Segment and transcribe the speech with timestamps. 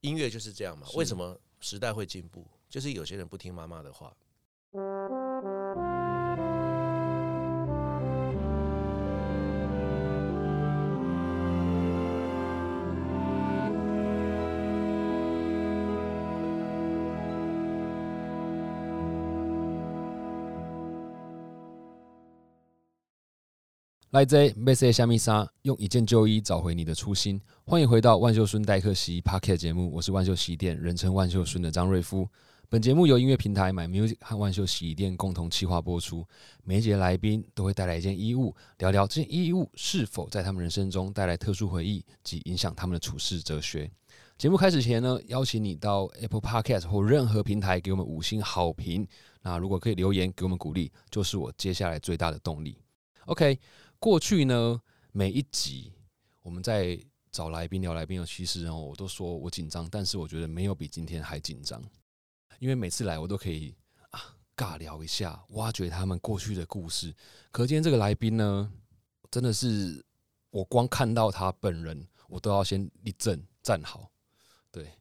[0.00, 0.86] 音乐就是这样嘛。
[0.94, 2.46] 为什么时代会进步？
[2.68, 4.14] 就是有些人不听妈妈的话。
[24.18, 27.40] 来自贝塞虾米沙，用一件旧衣找回你的初心。
[27.64, 32.28] 欢迎回到万秀孙代客洗衣 Pocket 节目，我是万秀洗衣店人称万秀孙的张瑞夫。
[32.68, 36.26] 本节目由音乐平台 My Music 和万秀洗衣店共同企划播出。
[36.64, 43.88] 每一节来宾都会带来一件衣物，聊聊这件衣物是否在他们人生中带来特殊回忆及影响他们的处事哲学。
[44.36, 49.06] 节目开始前呢，邀请你到 Apple Podcast 或任何平台给我们五星好评。
[49.42, 52.76] 那如果可以留言给我们鼓励，就是我接下来最大的动力。
[53.26, 53.56] OK。
[54.00, 54.80] 过去呢，
[55.12, 55.92] 每一集
[56.42, 56.98] 我们在
[57.32, 61.82] 找来宾聊来宾的，其实哦，我都说我紧张，但是我觉得没有比今天还紧张，
[62.60, 63.74] 因为每次来我都可以
[64.10, 67.12] 啊尬聊一下，挖掘他们过去的故事。
[67.50, 68.72] 可今天这个来宾呢，
[69.30, 70.04] 真的是
[70.50, 74.10] 我光看到他本人，我都要先立正站好。
[74.70, 74.92] 对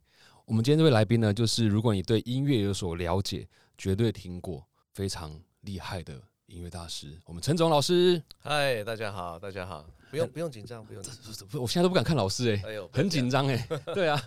[0.45, 6.19] 我们今天这位来宾呢，就是如果你对音乐有所了解，绝对听过非常厉害的。
[6.47, 11.03] 音乐大师，我们陈总老师，嗨，大家好，大家好，不用不用紧张，不用，
[11.61, 14.17] 我现在都不敢看老师哎，哎呦， 很紧张哎，对啊，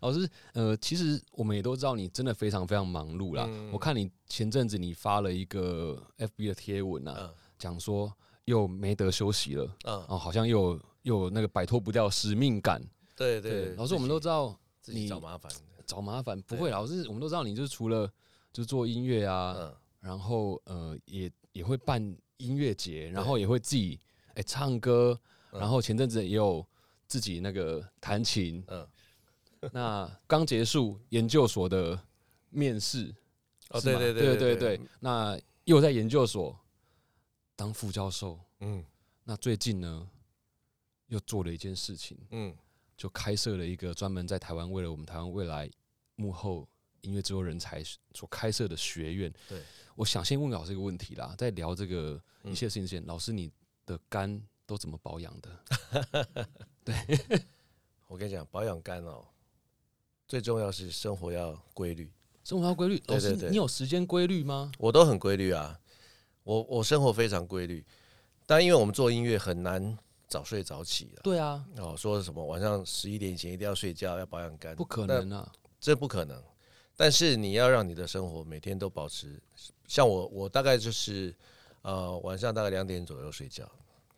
[0.00, 3.48] 老师，呃，其实我们也都知道你真的非常非常忙碌啦。
[3.72, 8.12] 我看你前阵子你发了一个 FB 的贴文啊，讲说
[8.46, 12.82] 又没得休息了，嗯，哦，好像又又那个摆脱不掉使命感，
[13.14, 15.52] 对对，老师，我们都知道你找麻烦，
[15.86, 18.10] 找麻烦不会，老师，我们都知道你就是除了
[18.52, 21.30] 就做音乐啊，然后呃也。
[21.52, 22.00] 也会办
[22.36, 23.98] 音乐节，然后也会自己
[24.34, 25.20] 哎唱歌，
[25.50, 26.64] 然后前阵子也有
[27.08, 28.62] 自己那个弹琴。
[28.68, 28.88] 嗯，
[29.72, 32.00] 那刚结束研究所的
[32.50, 33.12] 面试，
[33.70, 36.56] 哦对对对对对，那又在研究所
[37.56, 38.38] 当副教授。
[38.60, 38.84] 嗯，
[39.24, 40.08] 那最近呢
[41.08, 42.56] 又做了一件事情，嗯，
[42.96, 45.68] 就开设了一个专门在台湾为了我们台湾未来
[46.14, 46.68] 幕后
[47.02, 47.82] 音乐制作人才
[48.14, 49.32] 所开设的学院。
[49.48, 49.60] 对。
[49.96, 53.50] 我想先问老师一个问题啦，在聊这个一切事情前，老师你
[53.84, 55.50] 的肝都怎么保养的？
[56.82, 56.94] 对，
[58.06, 59.22] 我跟你讲，保养肝哦，
[60.26, 62.10] 最重要是生活要规律，
[62.44, 63.02] 生活要规律。
[63.08, 64.72] 老师，你有时间规律吗？
[64.78, 65.78] 我都很规律啊，
[66.44, 67.84] 我我生活非常规律，
[68.46, 76.42] 但因为我们做音乐很难早睡早起对啊，哦，说什么晚上十一点以前一定要睡觉，要保养肝，不可能啊，这不可能。
[77.00, 79.40] 但是你要让你的生活每天都保持。
[79.88, 81.34] 像我，我大概就是，
[81.80, 83.66] 呃，晚上大概两点左右睡觉，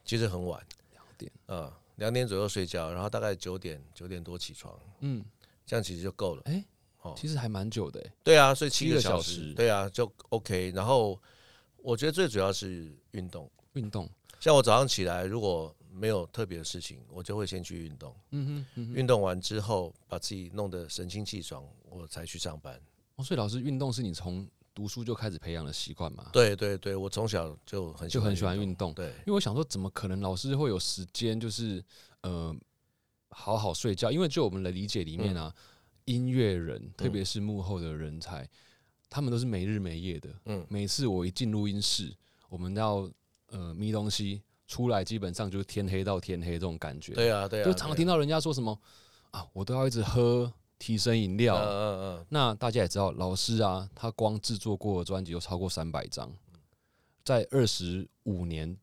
[0.04, 0.60] 其实很晚，
[0.91, 5.25] 两点，呃，两点左右睡觉，然后大概九点九点多起床，嗯，
[5.65, 6.65] 这样其实就够了，哎，
[7.03, 10.72] 哦，其实还蛮久的，对啊，睡七个小时，对啊，就 OK。
[10.75, 11.16] 然后
[11.76, 14.10] 我觉得最主要是运动，运动，
[14.41, 22.80] 像我早上起来如果没有特别的事情，我就会先去运动，嗯哼，运动完之后把自己弄得神清气爽，我才去上班。
[23.16, 26.31] 哦，所以老师运动是你从读书就开始培养的习惯嘛？
[26.32, 28.94] 对对对，我从小就很就很喜欢运动。
[28.94, 31.84] 对，因为我想说，怎么可能老师会有时间，就是
[32.22, 32.56] 呃，
[33.28, 34.10] 好好睡觉？
[34.10, 35.54] 因为就我们的理解里面啊，
[36.06, 38.48] 音乐人，特别是幕后的人才，
[39.10, 40.31] 他们都是没日没夜的。
[40.47, 42.10] 嗯，每次我一进录音室，
[42.48, 43.10] 我们要
[43.48, 47.15] 呃眯东西出来，基本上就是天黑到天黑这种感觉。
[47.15, 48.78] 对啊，对啊，就常听到人家说什么
[49.31, 50.53] 啊，我都要一直喝。
[50.78, 56.28] 提升饮料，嗯嗯嗯，那大家也知道，老师啊，他光制作过的专辑就超过三百张，
[57.23, 58.77] 在二十五年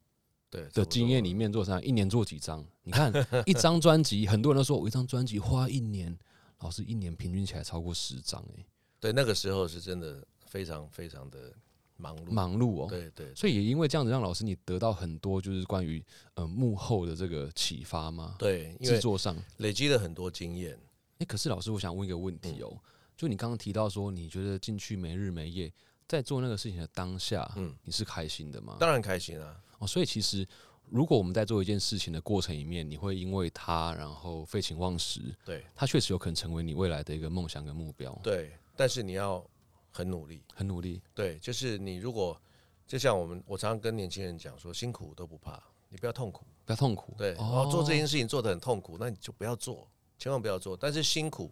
[0.50, 1.84] 对的经验里面做上？
[1.84, 2.66] 一年做几张？
[2.84, 3.12] 你看
[3.46, 6.18] 一张专辑，很多人都说我一张专辑花一年，
[6.60, 8.66] 老师一年平均起来超过十张，哎，
[9.02, 11.52] 对，那个时候是真的非常非常的
[12.00, 16.04] 忙碌，忙碌哦，对对，所以也因为这样子，让老师你得到很多就是关于
[16.36, 18.36] 呃幕后的这个启发吗？
[18.40, 20.80] 对，制作上累积了很多经验。
[21.20, 22.76] 哎，可是老师，我想问一个问题哦，
[23.18, 25.72] 就你刚刚提到说，你觉得进去没日没夜
[26.08, 28.78] 在做那个事情的当下，嗯，你是开心的吗？
[28.80, 29.62] 当然开心啊！
[29.80, 30.48] 哦，所以其实
[30.90, 38.18] 如果我们在做一件事情的过程里面，你会因为它然后废寝忘食，对，它确实有可能成为你未来的一个梦想跟目标。
[38.24, 39.46] 对，但是你要
[39.92, 41.02] 很努力，很努力。
[41.14, 42.40] 对，就是你如果
[42.88, 47.14] 就像我们，我常常跟年轻人讲说，辛苦都不怕，你不要痛苦，不要痛苦。
[47.18, 49.88] 对，然后做这件事情做的很痛苦，那你就不要做。
[50.18, 51.50] 千万不要做，但是辛苦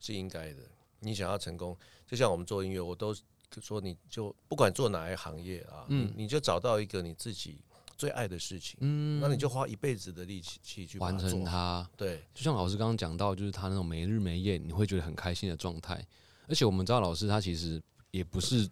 [0.00, 0.62] 是应该的。
[1.00, 1.76] 你想要成功，
[2.06, 3.14] 就像我们做音乐，我都
[3.60, 7.58] 说你就不管做哪一行业啊，嗯，你就找到一个你自己
[7.96, 11.18] 最爱的事情，嗯那你就花一辈子的力气气去把完。
[11.18, 11.88] 成它。
[11.96, 16.06] 对就像老师刚刚讲到，就是他那种没日没夜，你会觉得很开心的状态。
[16.48, 18.68] 而且我们知道，老师他其实也不是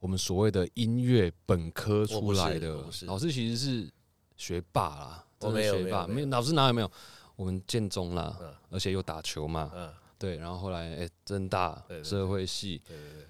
[0.00, 3.90] 我们所谓的音乐本科出来的老师其实是
[4.36, 6.90] 学霸啦，真的学霸，没有老师哪有没有？
[7.36, 12.82] 我们建中啦，嗯而且又打球嘛，嗯，对，然后后来哎，正大社会系，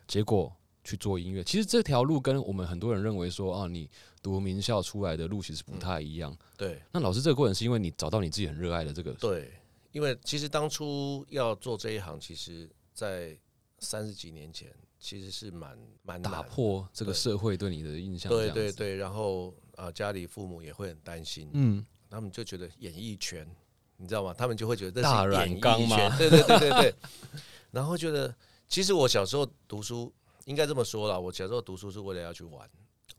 [0.06, 0.50] 结果
[0.82, 1.44] 去做音乐。
[1.44, 3.86] 其实这条路跟我们很多人认为说，啊，你
[4.22, 6.34] 读名校出来的路其实不太一样。
[6.56, 9.52] 对那老师这个过程是因为你找到你自己很热爱的这个，对，
[9.92, 13.38] 因为其实当初要做这一行，其实在
[13.78, 16.42] 三十几年前其实是蛮蛮打。
[16.42, 18.30] 破这个社会对你的印象。
[18.30, 23.48] 对对对，然后啊、家里父母也会很担心，嗯，他们就觉得演艺圈，
[23.96, 24.34] 你知道吗？
[24.36, 26.94] 他们就会觉得这是大染演艺缸吗圈对对对对对。
[27.70, 28.34] 然后觉得，
[28.66, 30.12] 其实我小时候读书，
[30.46, 32.68] 应该这么说啦，我小时候读书是为了要去玩。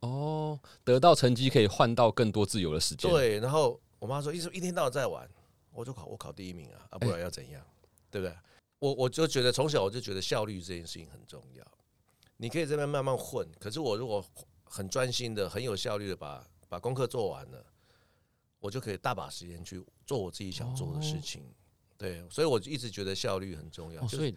[0.02, 5.30] 哦，得到成绩可以换到更多自由的时间。，对，然后我妈说一直一天到晚在玩，
[5.72, 7.62] 我就考我考第一名啊，啊不然要怎样，
[8.12, 8.36] 对不对？
[8.80, 11.66] 我我就觉得从小我就觉得效率这件事情很重要。
[12.38, 14.26] 你可以这边慢慢混，可是我如果
[14.64, 17.66] 很专心的、很有效率的把把功课做完了，
[18.60, 21.44] 我就可以大把时间去做我自己想做的事情。
[21.98, 24.02] 对，所以我一直觉得效率很重要。
[24.02, 24.34] 哦，所以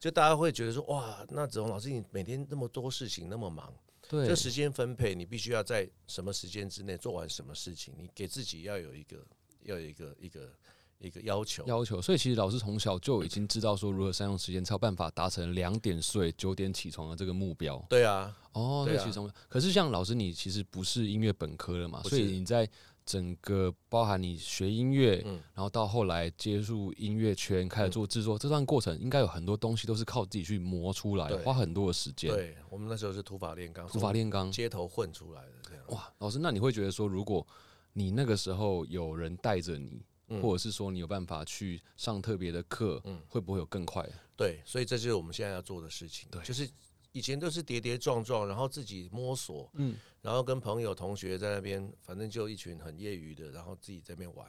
[0.00, 3.72] 就大家会觉得说，哇，那子红老师你每天那么多事情，那么忙，
[4.08, 9.24] 对这时间分配，你必须要在什么时间之内做完什么事情，你给自己要有一个
[9.62, 10.52] 要有一个一个
[10.98, 11.64] 一个要求。
[11.66, 17.84] 要求，所以其实老师从小就已经知道说如何善用时间，才有办法达成两点睡、九点起床的这个目标。
[17.88, 22.68] 对啊，哦，对啊那其实从可是像老师你其实不是音乐本科的嘛，所以你在
[23.06, 32.30] 整个包含你学音乐，嗯然后到后来接触音乐圈，开始做制作，这段过程应该有很多东西都是靠自己去磨出来，对花很多的时间。
[32.30, 35.82] 对我们那时候是土法炼钢，土法炼钢，街头混出来的这样。
[35.88, 37.46] 哇，老师，那你会觉得说，如果
[37.94, 40.04] 你那个时候有人带着你，嗯
[40.42, 44.06] 或者是说你有办法去上特别的课，嗯会不会有更快？
[44.36, 46.28] 对，所以这就是我们现在要做的事情。
[46.30, 46.68] 对就是
[47.12, 54.46] 以前都是跌跌撞撞，然后自己摸索，嗯，然后跟朋友、同学在那边，反正就一群很业余的，然后自己在那边玩。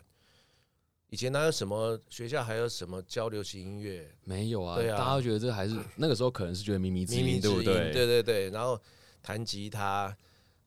[1.11, 4.13] 以前哪有什么学校还有什么交流型音乐？
[4.25, 7.91] 没有啊，对啊大家都觉得这还是 那个时候可能是觉得靡靡之音，靡靡之音，对不对？
[7.93, 8.79] 对对对，然后
[9.23, 10.15] 弹吉他，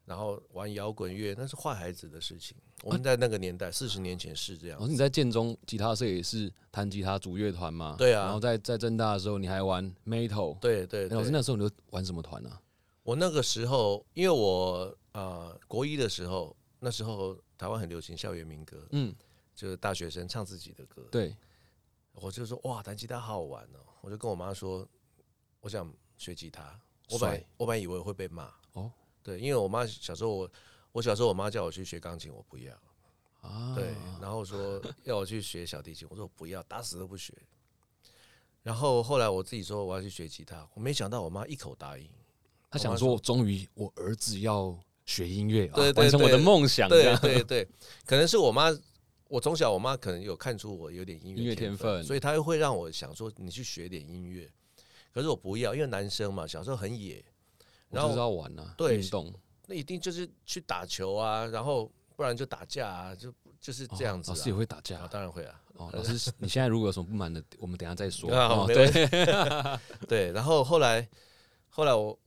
[0.05, 2.57] 然后玩摇滚乐，那是坏孩子的事情。
[2.83, 4.87] 我们在那个年代，四十年前是这样老。
[4.87, 7.95] 师，你在建中吉他社也是弹吉他组乐团嘛？
[7.97, 10.59] 对啊然后在在正大的时候，你还玩 metal。
[10.59, 12.61] 对对对，哎老师那时候你都玩什么团啊？
[13.03, 19.15] 我那个时候，因为我呃国一的时候，那时候台湾很流行校园民歌，嗯，
[19.55, 21.03] 就是大学生唱自己的歌。
[21.11, 21.37] 对，
[22.13, 23.79] 我就说哇，弹吉他好好玩哦！
[24.01, 24.87] 我就跟我妈说，
[25.61, 26.79] 我想学吉他。
[27.11, 28.91] 我本来我本来以为会被骂哦，
[29.23, 30.51] 对，因为我妈小时候我
[30.93, 32.73] 我小时候我妈叫我去学钢琴，我不要。
[33.41, 37.35] 啊，对，然后说 要我去学小提琴，我说我不要，打死都不学。
[38.63, 42.09] 然后后来我自己说我要去学吉他，我没想到我妈一口答应。
[42.71, 47.69] 她想说，终于我儿子要学音乐，啊对对完成我的梦想，对对对，
[48.07, 48.71] 可能是我妈，
[49.27, 54.49] 我从小我妈可能有看出我有点音音乐乐天天分所以她会让我想说你去学点音乐。
[55.13, 57.23] 可是我不要，因为男生嘛，小时候很野，
[57.91, 59.35] 然我就是后要玩啊，对运动
[59.73, 65.59] 那一定就是去打球啊，然后不然就打架啊，就就是这样子、啊哦老师也会打架啊，当然会啊。
[65.77, 65.91] 哦。
[65.95, 68.29] 老师，你现在如果有什么不满的，我们等一下再说。
[68.37, 68.87] 啊哦，对
[70.07, 71.09] 对，然后后来
[71.71, 72.19] 后来我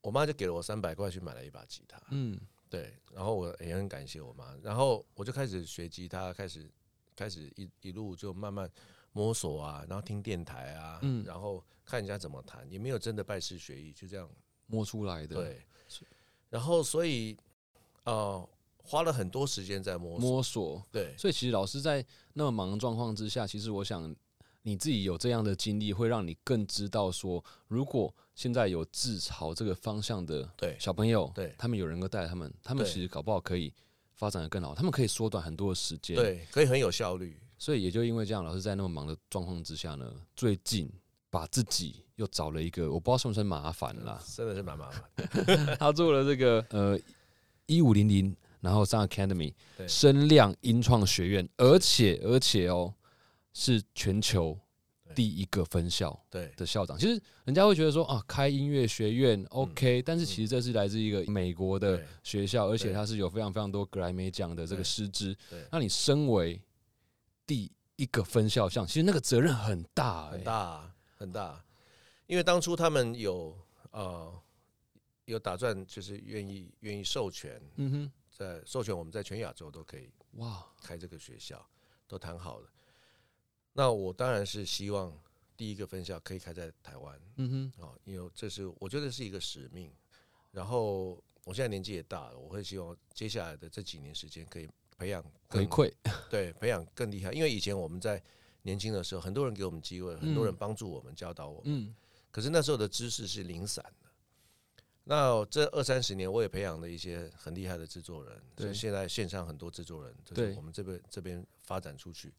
[0.00, 2.36] 我妈就给了我三百块去买了一把吉他，嗯，
[2.68, 6.68] 对，然后我也很感谢我妈，然后我就开始学吉他，开始
[7.14, 8.68] 开始一一路就慢慢
[9.12, 14.28] 摸索啊，然后听电台啊，嗯然后看人家怎么弹，也没有真的拜师学艺，就这样
[14.66, 15.64] 摸出来的，，对，
[16.50, 17.36] 然后所以
[18.04, 20.82] 呃花了很多时间在摸索，摸索。
[20.92, 22.04] 对所以其实老师在
[22.34, 24.14] 那么忙的状况之下，其实我想
[24.62, 33.72] 你自己有这样的经历，会让你更知道说，如果现在有自朝这个方向的对小朋友，对他们有人够带他们，他们其实搞不好可以
[34.14, 40.90] 发展的更好，他们可以缩短很多的时间。，对，可以很有效率，所以也就因为这样，老师在那么忙的状况之下呢，最近
[41.30, 45.76] 把自己又找了一个，我不知道算不算麻烦啦，真的是蛮麻烦。
[45.78, 46.98] 他做了这个呃
[47.66, 52.92] 一五零零，然后上 Academy 对声量音创学院，而且而且哦
[53.52, 54.58] 是全球
[55.14, 56.98] 第一个分校对的校长。
[56.98, 65.36] 其实人家会觉得说啊，开音乐学院 OK，、但是其实这是来自一个美国的学校，而且对它是有非常非常多格莱美奖的这个师资。
[65.70, 66.60] 那你身为
[67.46, 71.62] 第一个分校像，其实那个责任很大、欸，很大啊很大，
[72.26, 73.54] 因为当初他们有
[73.90, 74.42] 呃
[75.26, 81.62] 有打算，就是愿意愿意授权嗯哼，在授权我们在全亚洲都可以哇，开这个学校，
[82.08, 82.72] 都谈好了。
[83.74, 85.12] 那我当然是希望
[85.58, 89.92] 第一个分校可以开在台湾嗯哼，啊，因为这是我觉得是一个使命。
[90.50, 95.92] 然后我现在年纪也大了，我会希望接下来的这几年时间可以培养回馈，
[96.30, 97.30] 对，培养更厉害。
[97.30, 98.20] 因为以前我们在
[98.62, 101.62] 年轻的时候，很多人给我们机会，很多人嗯帮助我们、教导我们。
[101.66, 101.94] 嗯，
[102.30, 104.10] 可是那时候的知识是零散的。
[105.04, 112.32] 那这二三十年，我也培养了一些很厉害的制作人，对所以现在线上很多制作人，就是我们这边这边发展出去。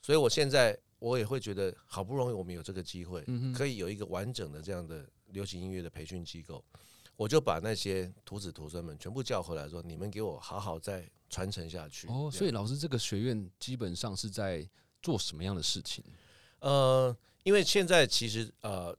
[0.00, 6.64] 所以我现在我也会觉得，好不容易我们有这个机会，嗯可以有一个完整的这样的流行音乐的培训机构，
[7.16, 12.06] 我就把那些徒子徒孙们全部叫回来，说你们给我好好再传承下去。
[12.06, 14.66] 哦，所以老师这个学院基本上是在
[15.06, 16.02] 做什么样的事情？
[16.58, 18.92] 呃，因为现在其实呃，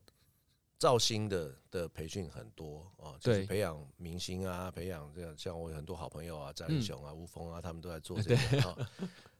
[0.77, 8.89] 造星的的培训很多啊，就是对培养明星啊，培养这样，像我有很多好朋友啊，翟嗯仁雄啊、吴峰啊，他们都在做这个啊，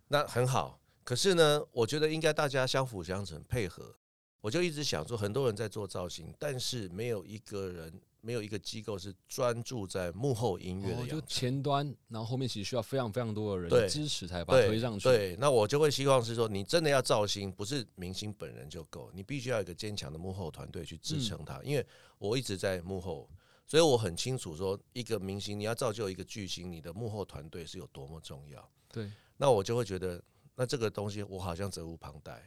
[0.10, 0.78] 那很好。
[1.06, 3.96] 可是呢，我觉得应该大家相辅相成，配合。
[4.42, 11.22] 我就一直想说，很多人在做造型，但是没有一个人，没有一个机构是专注在幕后音乐的哦，就。
[11.22, 15.06] 前端，然后后面其实需要非常非常多的人对支持才把它推上去。
[15.06, 21.62] 对，那我就会希望是说，你真的要造星，不是明星本人就够，你必须要有一个坚强的幕后团队去支撑嗯他。
[21.64, 23.30] 因为我一直在幕后，
[23.66, 28.70] 所以我很清楚说，一个明星你要造就一个巨星，你的幕后团队是有多么重要。
[28.92, 30.22] 对那我就会觉得，
[30.54, 32.44] 那这个东西我好像责无旁贷，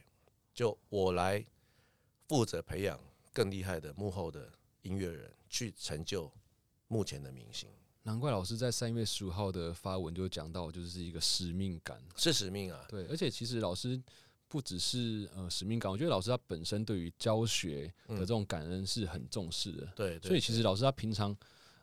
[0.53, 1.43] 就我来
[2.29, 3.01] 负责培养
[3.33, 4.47] 更厉害的幕后的
[4.83, 6.31] 音乐人，去成就
[6.89, 7.69] 目前的明星，
[8.03, 12.01] 难怪老师在三月十五号的发文就讲到，就是一个使命感。
[12.17, 12.85] 是使命啊。
[12.89, 14.01] 对，而且其实老师
[14.49, 19.87] 不只是呃使命感，我觉得老师他本身对于教学的这种感恩是很重视的。
[19.95, 21.37] 对，对所以其实老师他平常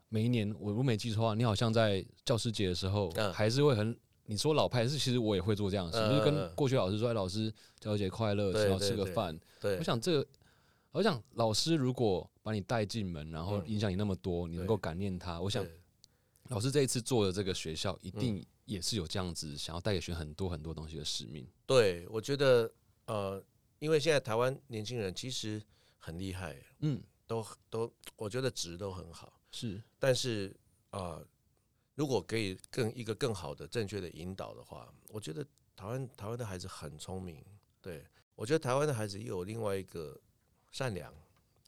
[0.10, 9.40] 每一年，我如果没记错的话，你好像在教师节的时候，嗯还是会很你说老派，是其实我也会做这样的事，嗯就是跟过去老师说，哎，老师教师节快乐，对请我吃个饭。
[9.62, 10.28] 对我，想这个，
[10.98, 13.70] 我想老师如果把你带进门，然后嗯。
[13.70, 15.64] 影响你那么多，你能够感念他，我想
[16.50, 18.20] 老师这一次做的这个学校，一嗯。
[18.20, 21.48] 定也是有这样子想要带给学生很多很多东西的使命。
[21.68, 22.74] 对，我觉得
[23.06, 23.42] 呃，
[23.78, 25.62] 因为现在台湾年轻人其实
[26.00, 29.80] 很厉害，嗯，都都我觉得值都很好，是。
[30.00, 30.52] 但是
[30.90, 31.28] 啊、呃
[31.94, 35.44] 如果可以更一个更好的正确的引导的话，我觉得
[35.76, 37.44] 台湾台湾的孩子很聪明，
[37.82, 40.20] 对我觉得台湾的孩子又有另外一个
[40.72, 41.14] 善良，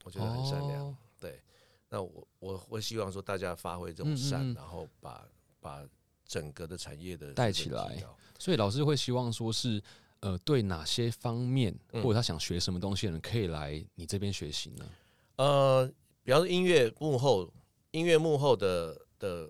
[0.03, 0.97] 我觉得很善良，哦。
[1.19, 1.41] 对。
[1.89, 5.27] 那我我会希望说大家发挥这种善，嗯然后把
[5.59, 5.83] 把
[6.25, 8.03] 整个的产业的带起来。
[8.37, 9.81] 所以老师会希望说是，
[10.19, 12.03] 呃，对哪些方面，嗯。
[12.03, 14.89] 或者他想学什么东西的人，可以来你这边学习呢？
[15.37, 15.91] 呃，
[16.23, 17.51] 比方说音乐幕后，
[17.91, 19.49] 音乐幕后的的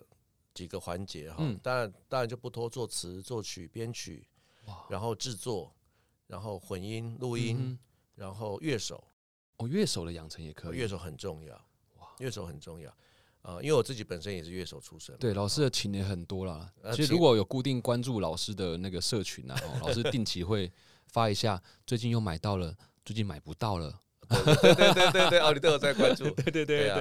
[0.54, 1.60] 几个环节哈，嗯。
[1.62, 4.26] 当然当然就不多作词、作曲、编曲，
[4.68, 5.76] 哇，然后制作，
[6.28, 7.80] 然后混音、录音，嗯
[8.16, 9.09] 然后乐手，哼，
[9.60, 10.78] 哦，乐手的养成也可以。
[10.78, 11.54] 乐手很重要，
[12.00, 12.94] 哇乐手很重要。
[13.42, 16.70] 呃，因为我自己本身也是乐手出身嘛，对，老师的琴也很多啦。
[16.82, 20.70] 呃其实如果有固定关注老师的那个社群啊，哦、老师定期会
[21.08, 22.76] 发一下，最近又买到了，
[23.06, 24.02] 最近买不到了。
[24.30, 27.00] 对对对对对对，哦，你都有在关注， 对对对啊。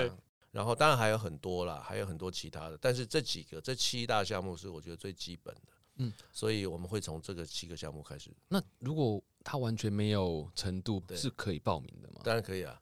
[0.52, 5.60] 然后当然还有很多啦，还有很多其他的，但是这几个这七大项目是我觉得最基本的，
[5.98, 12.20] 嗯，所以我们会从这个七个项目开始那如果他完全没有程度，对是可以报名的吗？
[12.24, 12.80] 当然可以啊。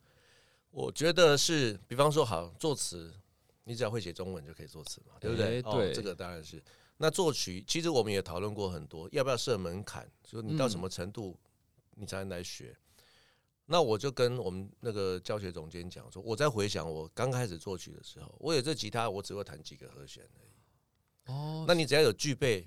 [0.70, 3.14] 我觉得是，比方说好作词，
[3.64, 5.46] 你只要会写中文就可以作词嘛，对不对？
[5.46, 6.62] 诶对哦，这个当然是。
[6.98, 11.38] 那作曲，其实我们也讨论过很多，要不要设门槛，说你到什么程度
[11.94, 12.76] 你才能来学。
[13.66, 21.32] 那我就跟我们那个教学总监讲说，我在回想我刚开始作曲的时候，我有这吉他，我只会弹几个和弦而已。
[21.32, 22.66] 哦，那你只要有具备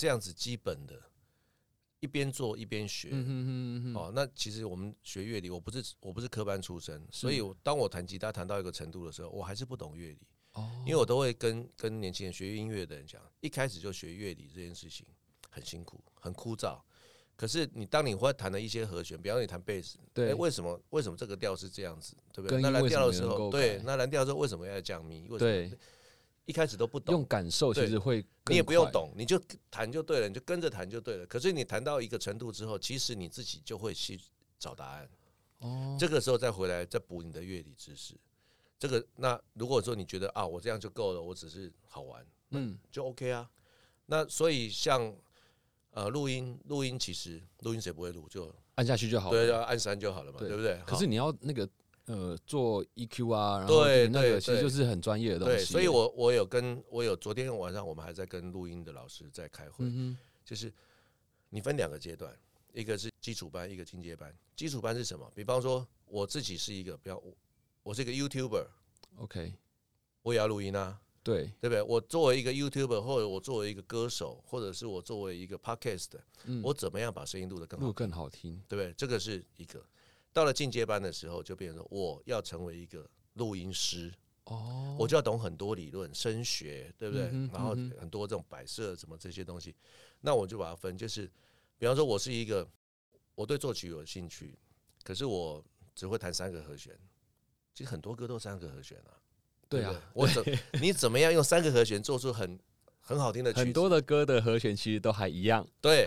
[0.00, 0.98] 这样子基本的，
[2.00, 3.10] 一边做一边学，
[3.94, 15.06] 哦，那其实我们学乐理，我不是我不是科班出身，所以我当我弹吉他弹到一个程度的时候，我还是不懂乐理，哦，因为我都会跟跟年轻人学音乐的人讲，一开始就学乐理这件事情
[15.50, 16.80] 很辛苦，很枯燥。
[17.36, 20.28] 可是你当你会弹的一些和弦，比方你弹贝斯，对。
[20.28, 22.60] 诶为什么为什么这个调是这样子，对不对？
[22.62, 25.26] 那蓝调的时候，对，那蓝调的时候为什么要降咪？
[25.28, 25.50] 为什么？
[25.50, 25.72] 对，
[26.50, 29.40] 一开始都不懂用，感受其实会你也，不用懂，你就
[29.70, 31.24] 弹就对了，你就跟着弹就对了。
[31.24, 34.20] 可是你弹到一个程度之后，其实你自己就会去
[34.58, 35.08] 找答案。
[35.60, 38.16] 哦，这个时候再回来再补你的乐理知识。
[38.80, 43.48] 这个那如果说你觉得啊，我这样就够了，我只是好玩，嗯，就 OK 啊。
[44.06, 45.14] 那所以像
[45.92, 49.38] 呃录音，录音其实录音谁不会录，就按下去就好了。
[49.38, 50.80] 对，要按三就好了嘛，对对不对？
[50.84, 51.68] 可是你要那个
[52.10, 55.54] 呃做 EQ 啊，然后对那其实就是很专业的东西。
[55.54, 60.72] 对，所以我我有跟我有昨天晚上我们还在跟录音的老师在开会，嗯就是
[61.50, 62.36] 你分两个阶段，
[62.72, 64.36] 一个是基础班，一个进阶班。
[64.56, 65.30] 基础班是什么？
[65.34, 67.32] 比方说我自己是一个，比方我
[67.84, 68.66] 我是一个 YouTuber，
[69.16, 69.54] 哼，OK，
[70.22, 71.80] 我也要录音啊，对，对不对？
[71.82, 76.08] 我作为一个 YouTuber，或者我作为一个歌手，或者是我作为一个 Podcast，、
[76.44, 77.92] 嗯，我怎么样把声音录得更好录？
[77.92, 78.92] 更好听，对不对？
[78.94, 79.84] 这个是一个。
[80.32, 84.12] 到了进阶班的时候，就变成说我要成为一个录音师，
[84.44, 87.26] 哦，我就要懂很多理论、声学，对不对？
[87.32, 87.70] 嗯哼然后
[88.00, 89.74] 很多这种摆设什么这些东西，
[90.20, 91.30] 那我就把它分，就是
[91.78, 92.68] 比方说，我是一个
[93.34, 94.58] 我对作曲有兴趣，
[95.02, 96.96] 可是我只会弹三个和弦。
[97.72, 99.14] 其实很多歌都三个和弦啊，
[99.68, 100.44] 对啊我怎
[100.82, 102.58] 你怎么样用三个和弦做出很
[102.98, 103.64] 很好听的曲子？
[103.64, 106.06] 很多的歌的和弦其实都还一样，对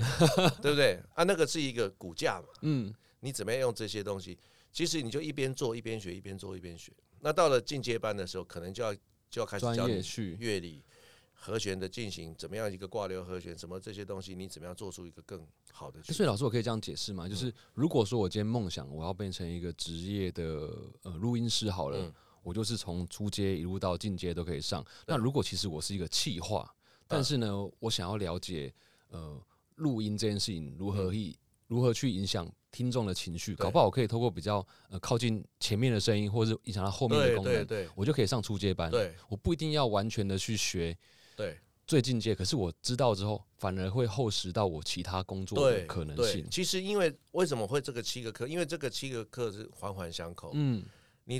[0.62, 1.00] 对不对？
[1.15, 4.38] 啊，那个是一个骨架嘛，嗯，你怎么样用这些东西？
[4.72, 6.92] 其实你就一边做一边学，一边做一边学。
[7.22, 8.94] 那到了进阶班的时候，可能就要
[9.30, 10.84] 就要开始教你去，乐理、
[11.32, 16.03] 和弦的进行，怎么样一个挂流和弦，什么这些东西，你怎么样做出一个更好的？
[16.03, 17.30] 所以老师，我可以这样解释吗？
[17.30, 20.70] 就是如果说我今天梦想我要变成一个职业的
[21.03, 22.13] 呃录音师好了，嗯
[22.44, 24.86] 我就是从初阶一路到进阶都可以上。
[25.08, 26.70] 那如果其实我是一个企划，
[27.08, 27.50] 但是呢，
[27.80, 28.74] 我想要了解
[29.08, 29.42] 呃
[29.75, 31.34] 录音这件事情如何去、
[31.68, 38.89] 如何去影响听众的情绪，搞不好我可以透过比较呃靠近前面的声音，或者是影响到后面的对功能，对对我就可以上初阶班。
[38.89, 40.98] 对我不一定要完全的去学
[41.36, 46.48] 对最进阶，可是我知道之后，反而会厚实到我其他工作的，可能性。
[46.50, 48.48] 其实因为为什么会这个七个课？
[48.48, 50.51] 因为这个七个课是环环相扣。
[50.53, 50.84] 嗯，
[51.25, 51.39] 你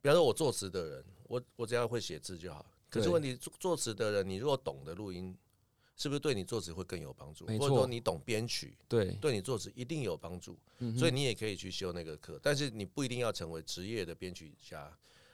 [0.00, 2.64] 比方说，我作词的人，我我只要会写字就好。
[2.88, 5.36] 可是对问题，作作词的人，你如果懂得录音，
[6.00, 7.44] 是不是对你作词会更有帮助？
[7.44, 10.58] 或者说你懂编曲，对，对你作词一定有帮助。
[10.78, 14.90] 嗯所以你也可以去修那个课，但是你不一定要成为职业的编曲家。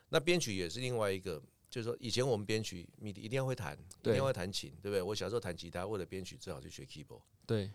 [0.08, 5.00] 那编曲也是另外一个，就是说以前我们编曲，你一定要会弹，一定要会弹琴，对不对？
[5.00, 7.20] 我小时候弹吉他，为了编曲最好去学 keyboard。
[7.46, 7.70] 对，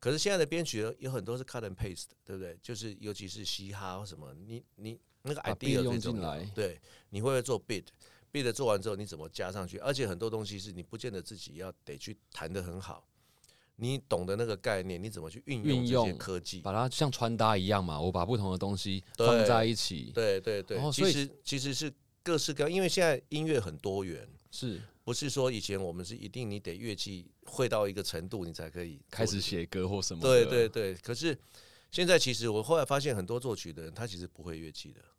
[0.00, 2.58] 可是现在的编曲有很多是 cut and paste，对不对？
[2.60, 6.80] 就是尤其是嘻哈或什么，你你那个 idea beat 用最重要对，
[7.10, 7.64] 你会不会做
[8.32, 9.78] beat？beat 做完之后你怎么加上去？
[9.78, 13.06] 而且很多东西是你不见得自己要得去弹得很好，
[13.76, 16.60] 你懂得那个概念，你怎么去运用这些科技？
[16.60, 21.92] 把它像穿搭一样嘛，我把不同的东西对放在一起，对对对，哦所以其实其实是
[22.22, 30.44] 各式各样，因为现在音乐很多元，是不是说以前我们是一定你得乐器会到一个程度，你才可以开始写歌或什么对。
[30.44, 31.36] 对对，可是
[31.90, 35.11] 现在其实我后来发现，很多作曲的人他其实不会乐器的哦，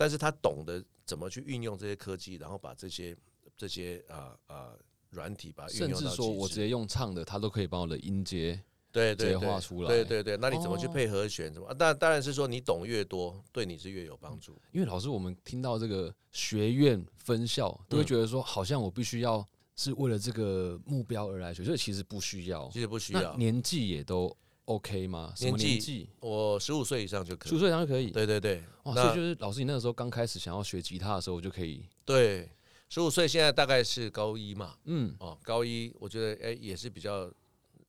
[0.00, 3.14] 但是他懂得怎么去运用这些科技，然后把这些
[3.54, 4.70] 这些啊啊
[5.10, 8.58] 软体把它运甚至说我直接用唱的，他都可以把我的音阶。
[8.90, 11.52] 对对对画出来对对对，那你怎么去哦配合弦？
[11.52, 11.68] 怎么？
[11.68, 14.58] 啊当然当然是说你懂越多，对你是越有帮助。
[14.72, 22.70] 因为老师，我们听到这个学院分校，都会嗯觉得说，好像我必须要是为了这个目标而来学，所以其实不需要。
[22.72, 24.34] 其实不需要，年纪也都
[24.70, 25.32] OK 吗？
[25.36, 26.08] 什么年纪？
[26.20, 27.60] 我十五岁以上就可以十五以。
[27.60, 28.10] 岁以上就可以。
[28.12, 32.48] 对对对，哇，所以就是老师，你那个时候刚开始想要学吉他的时候，我就可以，对，
[32.88, 37.28] 十五岁现在大概是高一嘛，嗯，哦，高一我觉得哎、也是比较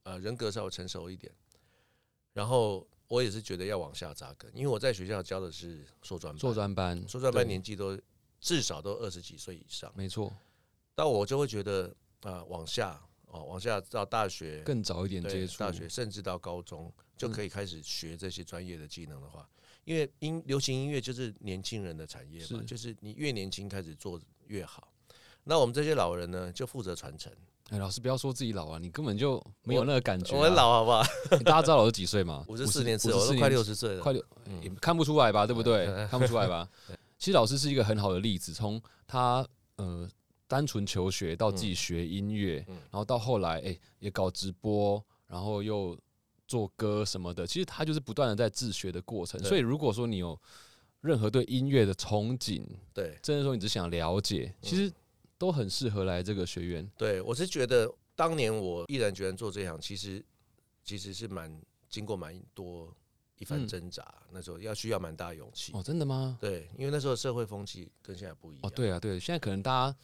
[0.04, 1.32] 呃人格稍微成熟一点，
[2.34, 7.96] 然后我也是觉得要往下扎根，因为我在学校教的是硕专班，硕专班，硕专班年纪都
[8.40, 10.34] 至少都二十几岁以上，没错，
[10.96, 13.00] 但我就会觉得啊、往下
[13.32, 19.48] 哦往下到大学更早一点接触大学，甚至到高中就嗯可以开始学这些专业的技能的话，
[19.84, 24.88] 因为音流行音乐就是年轻人的产业嘛，是就是你越年轻开始做越好。
[25.44, 27.32] 那我们这些老人呢，就负责传承。
[27.70, 30.38] 哎，老师不要说自己老啊，你根本就没有那个感觉、啊。
[30.40, 31.04] 我很，老好不好？
[31.46, 32.44] 大家知道我是几岁吗？
[32.50, 34.02] 五十四年次，我54都快六十岁了。
[34.02, 35.48] 快六，嗯也看不出来吧？
[35.48, 36.08] 对不对嗯？
[36.10, 36.68] 看不出来吧？
[37.18, 40.08] 其实老师是一个很好的例子，从他呃
[40.52, 45.98] 单纯求学到自己学音乐，嗯然后到后来哎、也搞直播，然后又
[46.46, 49.42] 做歌什么的，其实他就是不断的在自学的过程。
[49.46, 50.38] 所以如果说你有
[51.00, 54.92] 任何对音乐的憧憬，对甚至说你只想了解，嗯其实
[55.38, 56.86] 都很适合来这个学院。
[56.98, 60.22] 对，我是觉得当年我毅然决然做这行，其实
[60.84, 62.94] 其实是蛮经过蛮多
[63.38, 65.72] 一番嗯挣扎，那时候要需要蛮大勇气。
[65.74, 66.38] 哦，真的吗？
[66.42, 68.60] 对，因为那时候社会风气跟现在不一样。
[68.64, 69.98] 哦，对啊，对，现在可能大家对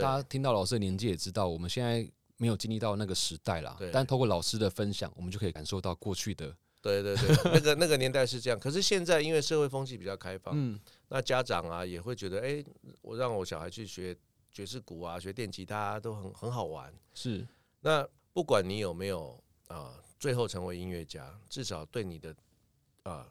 [0.00, 3.76] 大家听到老师的年纪也知道，我们现在没有经历到那个时代啦。
[3.92, 8.58] 但透过老师的分享，我们就可以感受到过去的，对对对， 那个那个年代是这样。
[8.58, 12.64] 可是现在因为社会风气比较开放，嗯，那家长啊也会觉得，哎、
[13.02, 14.16] 我让我小孩去学
[14.50, 16.92] 爵士鼓啊，学电吉他、啊、都很很好玩。
[17.14, 17.46] 是
[17.80, 22.34] 那不管你有没有啊、最后成为音乐家，至少对你的
[23.04, 23.26] 啊、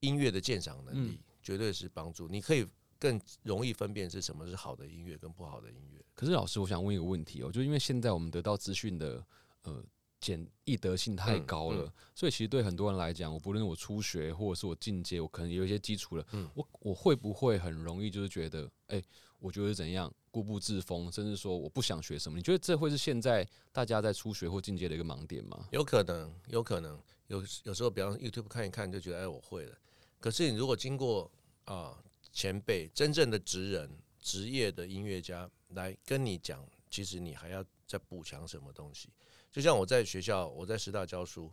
[0.00, 2.28] 音乐的鉴赏能力，嗯绝对是帮助。
[2.28, 2.66] 你可以
[2.98, 6.04] 更容易分辨是什么是好的音乐跟不好的音乐。
[6.14, 9.24] 可是老师，我想问一个问题哦，就因为现在我们得到资讯的
[9.62, 9.84] 呃
[10.20, 19.00] 简易得性太嗯高了，嗯所以其实对很多人来讲，我不论我初学或者是我进阶，我可能有一些基础了，嗯我我会不会很容易就是觉得，哎、
[19.38, 22.36] 我觉得怎样固步自封，甚至说我不想学什么？
[22.36, 25.68] 你觉得这会是现在大家在初学或进阶的一个盲点吗？
[25.70, 29.78] 有可能，有可能，有有时候，比方说 YouTube 看一看就觉得，哎，我会了。
[30.18, 31.30] 可是你如果经过
[31.64, 31.96] 啊、
[32.38, 39.08] 前辈真正的职人、职业的音乐家来跟你讲，其实你还要再补强什么东西。
[39.50, 41.52] 就像我在学校，我在师大教书，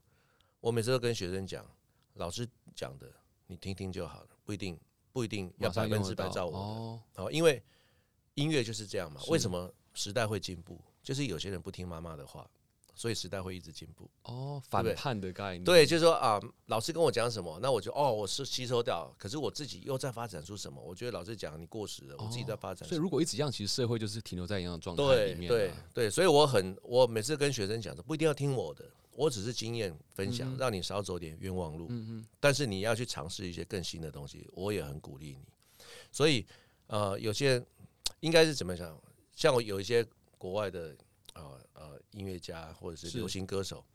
[0.59, 1.65] 我每次都跟学生讲，
[2.13, 3.11] 老师讲的
[3.47, 4.79] 你听听就好了，不一定
[5.11, 6.57] 不一定要百分之百照我的。
[6.59, 7.63] 哦，哦，因为
[8.35, 9.19] 音乐就是这样嘛。
[9.29, 10.79] 为什么时代会进步？
[11.01, 12.47] 就是有些人不听妈妈的话，
[12.95, 14.09] 所以时代会一直进步。
[14.23, 20.81] 哦，反叛的概念，对，就是说啊，老师跟我讲什么，那我就哦，我是吸收掉，可是我自己又在发展出什么？
[20.81, 22.87] 我觉得老师讲你过时了，我自己在发展。
[22.87, 25.53] 所以如果一直这样，其实社会就是停留在一样的状态里面、啊。
[25.53, 31.87] 对对，所以我很，我每次跟学生讲说，不一定要听我的，我只是经验分享，嗯让你少走点冤枉路。
[31.89, 35.45] 嗯嗯，但是你要去尝试一些更新的东西，我也很鼓励你。
[36.11, 36.45] 所以
[36.87, 37.63] 呃，有些
[38.21, 38.97] 应该是怎么讲？
[39.35, 40.05] 像我有一些
[40.37, 40.95] 国外的
[41.35, 43.85] 呃呃音乐家或者是是流行歌手，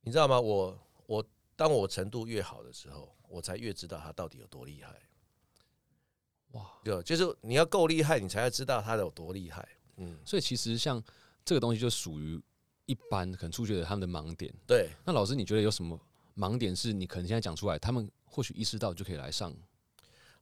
[0.00, 0.40] 你知道吗？
[0.40, 5.00] 我我当我程度越好的时候，我才越知道他到底有多厉害。
[6.52, 9.68] 哇，对，就是你要够厉害，你才要知道他有多厉害。
[9.96, 11.02] 嗯，所以其实像
[11.44, 12.40] 这个东西就属于
[12.86, 14.52] 一般可能初学者他们的盲点。
[14.66, 14.90] 对。
[15.04, 15.98] 那老师，你觉得有什么
[16.36, 19.54] 盲点是你可能现在讲出来，他们或许意识到就可以来上？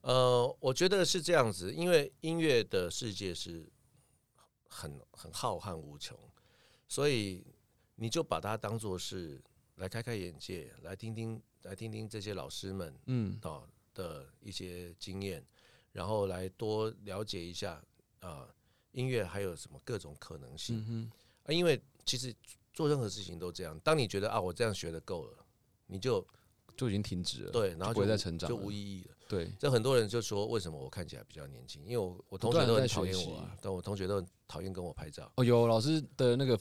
[0.01, 3.67] 呃，我觉得是这样子，因为音乐的世界是
[4.75, 6.19] 很很浩瀚无穷，
[6.89, 7.45] 所以
[7.95, 9.41] 你就把它当做是
[9.75, 15.41] 来开开眼界，来听听来听听这些老师们嗯，啊的一些经验，
[15.93, 17.81] 然后来多了解一下
[18.19, 18.53] 啊
[18.91, 21.11] 音乐还有什么各种可能性嗯
[21.43, 22.35] 啊，因为其实
[22.73, 25.45] 做任何事情都这样，当你觉得啊我这样学的够了，
[25.87, 26.27] 你就，
[26.75, 27.51] 就已经停止了。
[27.51, 29.14] 对，然后不会就无就再成长就无意义了。
[29.27, 31.83] 对，这很多人就说，为什么我看起来比较年轻？
[31.83, 35.31] 因为我我同学都很讨厌我啊，但我同学都很讨厌跟我拍照。
[35.35, 36.59] 哦，有老师的那个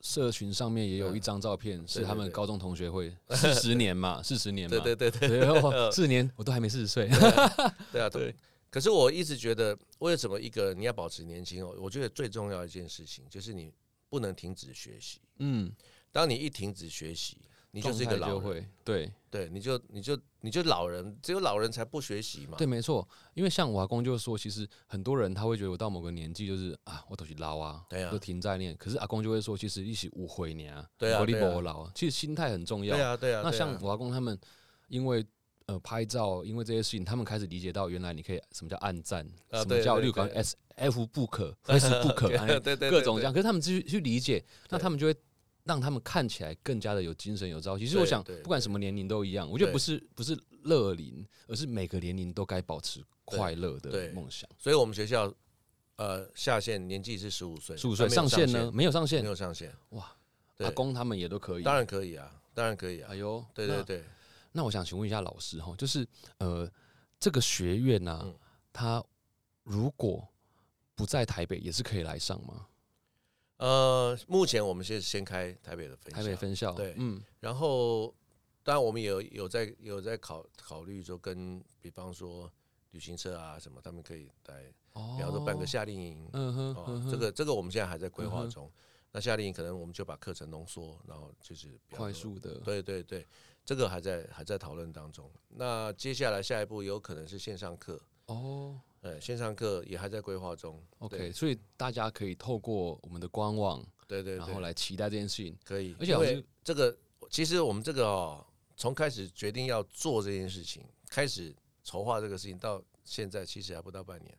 [0.00, 7.08] 社群上面也有一张照片，是他们高中同学会 四十年嘛，四十年嘛，对对对对四十年我都还没四十岁。
[7.92, 8.10] 对啊！
[8.10, 8.34] 对
[8.70, 11.76] 可是我一直觉得，为什么一个人你要保持年轻哦？
[11.78, 13.72] 我觉得最重要一件事情就是你
[14.08, 15.20] 不能停止学习。
[15.38, 15.72] 嗯，
[16.10, 17.38] 当你一停止学习，
[17.74, 18.16] 你就是一个
[18.84, 22.56] 对对，你就你就你就老人，只有老人才不学习嘛。
[22.56, 23.06] 对，没错。
[23.34, 28.76] 因为像我阿公就说，其实很多人他会觉得我到某个年纪就是啊，我都去捞啊，对啊就停在念。
[28.76, 33.04] 可是阿公就会说，其实一起无悔年，对啊我力对啊不老，其实心态很重要对。
[33.04, 33.42] 啊，对啊。
[33.44, 34.38] 那像我阿公他们，
[34.86, 35.26] 因为
[35.66, 43.32] 呃拍照，因为这些事情，他们开始理解到原来你可以什么叫暗赞，啊什么叫对对例如讲对 S F 不可，S 不可，哎 对对对对各种这样。
[43.32, 45.16] 可是他们去去理解，那他们就会
[45.64, 47.84] 让他们看起来更加的有精神有朝气。
[47.84, 54.48] 其实我想，不管什么年龄都一样，我觉得不是不是乐龄，而是每个年龄都该保持快乐的梦想。
[54.58, 55.32] 所以我们学校
[55.96, 58.70] 呃下限年纪是十五岁，十五岁上限呢？
[58.72, 59.74] 没有上限没，有上限。
[59.90, 60.14] 哇，
[60.58, 61.62] 阿公他们也都可以。
[61.62, 63.16] 当然可以啊，当然可以啊哎。
[63.16, 64.04] 呦，对对对，
[64.52, 66.06] 那我想请问一下老师哈，就是
[66.38, 66.70] 呃，
[67.18, 68.34] 这个学院呢、嗯
[68.76, 69.00] 它
[69.62, 70.28] 如果
[70.96, 72.66] 不在台北，也是可以来上吗？
[73.56, 76.94] 呃，目前我们先先开台北的分校，台北分校，对。
[76.98, 78.14] 嗯，然后
[78.62, 82.50] 当然我们也有有在有在考考虑说跟比方说
[82.90, 85.14] 旅行社啊什么，他们可以来，哦。
[85.16, 88.70] 比方说办个夏令营，嗯哼，哦这个这个我们现在还在规划中。
[89.12, 93.24] 那夏令营可能我们就把课程浓缩，然后就是快速的，对对对，
[93.64, 95.30] 这个还在还在讨论当中。
[95.50, 100.82] 那接下来下一步有可能是线上课，哦呃，线上课也还在规划中。
[101.00, 105.54] ，OK，所以大家可以透过我们的官网，对对对，然后来期待这件事情。
[105.62, 106.96] 可以，而且老师因为这个
[107.28, 108.46] 其实我们这个哦，
[108.78, 114.34] 从开始决定要做这件事情，开始筹划这个事情，到现在其实还不到半年。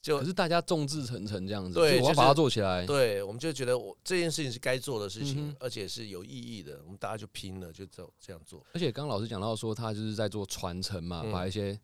[0.00, 2.86] 就可是大家众志成城这样子，对我要把它做起来。
[2.86, 8.64] 对，我们就觉得我这件事情是该做的事情，嗯而且是有意义的，我们大家就拼了，就走这样做。
[8.72, 11.76] 而且刚刚老师讲到说，他就是在做传承嘛，嗯把一些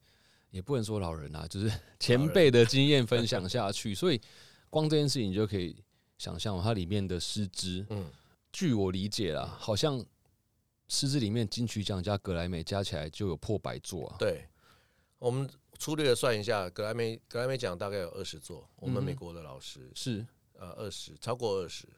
[0.52, 3.92] 也不能说老人啊，就是前辈的经验分享下去。
[3.92, 4.20] 所以
[4.70, 5.74] 光这件事情，你就可以
[6.18, 7.84] 想象它里面的师资。
[7.88, 8.08] 嗯，
[8.52, 10.04] 据我理解啦，好像
[10.88, 14.16] 师资里面金曲奖加格莱美加起来就有破百座啊。
[14.18, 14.46] 对，
[15.18, 21.88] 我们粗略的算一下，格莱美格莱美奖大概有二十座，我们美国的老师是呃二十超过二十，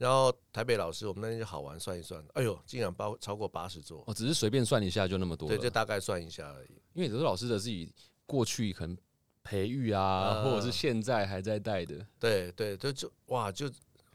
[0.00, 5.68] 然后台北老师我们那天就好玩算一算，哎呦，竟然包超过八十座，哦，只是随便算一下就那么多对，就。
[5.68, 6.70] 大概算一下而已。
[6.94, 7.92] 因为有的老师的自己
[8.24, 8.96] 过去可能
[9.42, 11.94] 培育啊，嗯或者是现在还在带的。
[12.18, 13.70] 对对，就就哇，就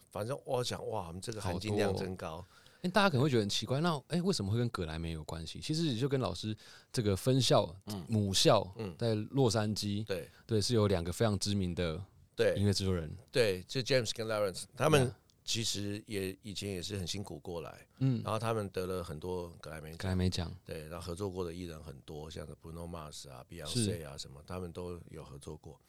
[0.10, 2.44] 反正我想哇，我们这个含金量真高。
[2.82, 5.60] 哎、大家可能会觉得很奇怪，那哎、为什么会跟葛莱美有关系？
[5.60, 6.58] 其实就跟老师
[6.92, 12.04] 这个分校、嗯母校嗯，在洛杉矶，对对，是有两个非常知名的
[12.36, 15.14] 对音对乐制作人，对，就 James 跟 Lawrence 他们
[15.46, 25.80] 其实也以前也是很辛苦过来，嗯，然后他们得了很多格莱美奖葛莱美奖，对，然后合作过的艺人很多，像 Bruno Mars 啊、Beyonce 啊什么，他们都有合作过。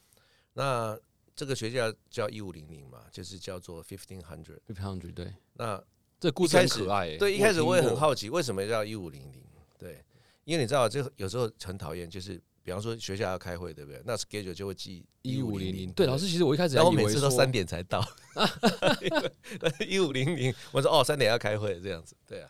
[0.53, 0.97] 那
[1.35, 4.59] 这个学校叫一五零零嘛，就是叫做 Fifteen Hundred。
[4.67, 5.83] Fifty Hundred，对，那
[6.19, 7.17] 这故事很可爱、欸。
[7.17, 9.43] 对，一开始我也很，好奇，为什么叫一五零零？
[9.79, 10.05] 对，
[10.45, 14.01] 因为你知道，这有时候很讨厌，就是比方说学校要开会，对不对？
[14.03, 18.05] 那 schedule 就会记一五五零零零，对，老师，其实我一开始还然后我每次都三点才到，
[19.87, 22.49] 一五零零，我说哦，三点要开会这样子，对啊，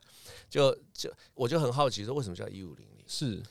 [0.50, 3.06] 就就我就很好奇，说为什么叫一五零零？
[3.06, 3.44] 是，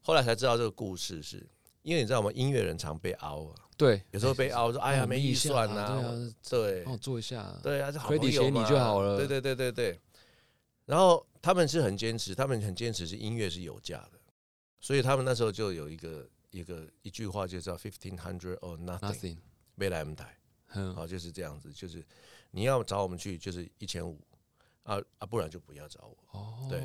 [0.00, 1.46] 后来才知道这个故事是，
[1.82, 2.32] 因为你知道吗？
[2.32, 9.18] 音乐人常被凹啊，对，有时候被凹说，哎呀，没预算啊呐，对帮我做一下，对啊，就好朋友写你嘛就好了。
[9.18, 10.00] 对对对对对。
[10.86, 14.13] 然后他们是很坚持，他们很坚持是音乐是有价的，
[14.84, 19.38] 所以他们那时候就有一个一个一句话，就叫 fifteen hundred or nothing，，nothing，
[19.76, 20.36] 没来我们台，
[20.74, 22.04] 嗯，好就是这样子，就是
[22.50, 24.20] 你要找我们去就是一千五
[24.82, 26.38] 啊啊，不然就不要找我。
[26.38, 26.82] 哦，对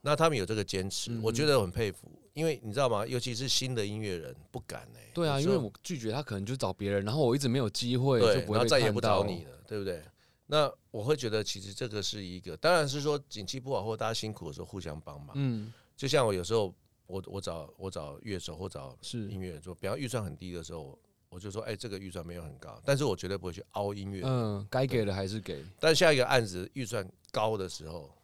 [0.00, 3.06] 那他们有这个坚持，嗯我觉得很佩服，因为你知道吗？
[3.06, 9.44] 尤其是新的音乐人不敢哎、对啊，因为我拒绝他，可能就找别人，然后我一直没有机会，就不会被然后再也不找你。
[9.44, 10.02] 了，对不对？
[10.46, 15.32] 那我会觉得，其实这个是一个，当然是说景气不好或大家辛苦的时候互相帮忙。
[15.34, 16.74] 嗯，就像我有时候，
[17.06, 19.28] 我我找我找乐手或找是。
[19.28, 24.20] 音乐人做，比方预算很低的时候，我就说，哎、这个预算没有很高，但是我绝对不会去凹音乐。
[24.20, 24.30] 人。
[24.30, 28.14] 嗯，该给的还是给，但下一个案子预算高的时候，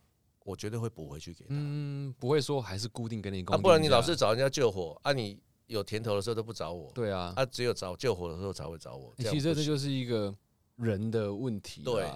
[0.45, 1.51] 我绝对会补回去给他。
[1.51, 9.13] 嗯，不会说还是固定给你啊，公，不然你老是找人家救火，啊，你有甜头的时候都不找我，对啊，啊，只有找救火的时候才会找我。
[9.19, 10.35] 其实这就是一个
[10.77, 12.11] 人的问题对，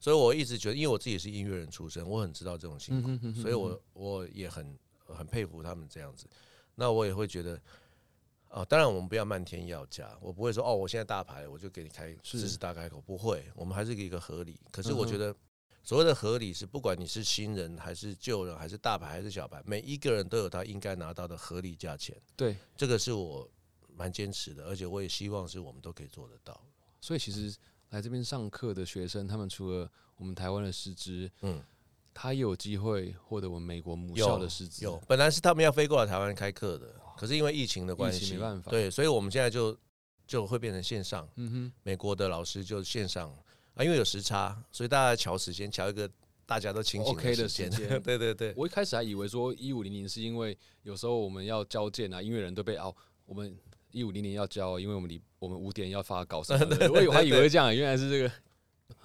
[0.00, 4.76] 所以我一直觉得，因为我自己是音乐人出身，我很知道这种情况，嗯哼哼哼所以我我也很
[5.14, 6.26] 很佩服他们这样子。
[6.74, 7.60] 那我也会觉得，
[8.48, 14.60] 啊、当然我们不要漫天要价，我不会说哦，我现在大牌我就给你开是四十大开口，不会，我们还是一个合理。
[14.70, 15.34] 可是我觉得
[15.82, 22.16] 所谓的合理是，不管你是新人还是旧人，还是大牌还是小牌，每一个人都有他应该拿到的合理价钱。
[22.36, 23.48] 对，这个是我
[23.94, 26.60] 蛮坚持的，而且我也希望是我们都可以做得到。
[27.00, 27.56] 所以其实
[27.90, 31.62] 来这边上课的学生，他们除了我们台湾的师资，嗯，
[32.18, 38.70] 他也有机会获得我们美国母校的师资，有，本来是他们要飞过来台湾开课的，可是因为疫情的关系，没办法。
[38.70, 39.76] 对，所以我们现在就
[40.26, 43.30] 就会变成线上，嗯哼，美国的老师就线上
[43.74, 46.10] 啊，因为有时差，所以大家瞧时间，瞧一个
[46.46, 53.54] 大家都清醒 OK 的时间， 对对对，我一开始还以为说一五零零是因为有时候我们要交件啊，音乐人都被熬，我们
[53.90, 58.32] 一五零零要交，因为我们离我们五点要发稿什么的， 我以为还以为这样，原来是这个。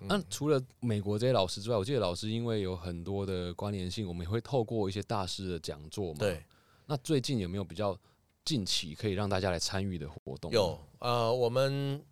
[0.01, 6.19] 那、嗯除了美国这些老师之外，我记得老师因为有很多的关联性，我们也会透过一些大师的讲座嘛。
[6.19, 6.43] 对，
[6.85, 7.97] 那最近有没有比较
[8.43, 10.51] 近期可以让大家来参与的活动？
[10.51, 12.03] 有呃，我们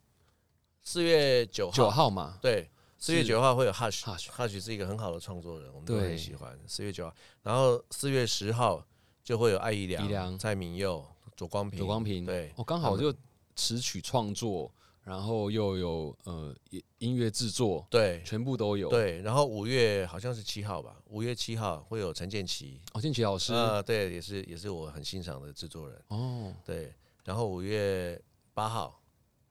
[0.83, 6.57] 四月九号，九号嘛，对，四月九号会有 Hush Hush Hush 是一个很好的创作人，我们都很喜欢。
[6.67, 8.85] 四月九号，然后四月十号
[9.23, 11.05] 就会有艾怡怡良、良蔡明佑、
[11.35, 13.13] 左光平、左光平，对，哦，刚好就
[13.55, 14.71] 词曲创作，
[15.09, 26.53] 然后又有呃音音乐制作，对全部都有。，对，然后五月好像是七号吧，五月七号会有陈建奇，哦，建奇老师，啊，对，也是也是我很欣赏的制作人，哦。
[26.63, 26.93] 对，
[27.25, 28.21] 然后五月
[28.53, 29.01] 八号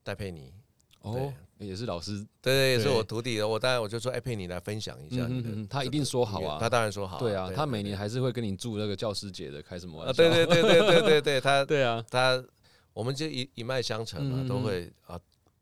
[0.04, 0.54] 戴佩妮，
[1.00, 10.22] 哦，也是老师，对对，也是我徒弟的，我当然我就说，哎，佩妮来分享一下你的嗯嗯嗯，他一定说好啊他当然说好，对啊，他每年还还是会跟你祝那个教师节的，开什么玩啊，笑？
[10.22, 12.40] 对对对对对对对，他 对啊，他
[12.92, 15.18] 我们就一一脉相承嘛，都会啊，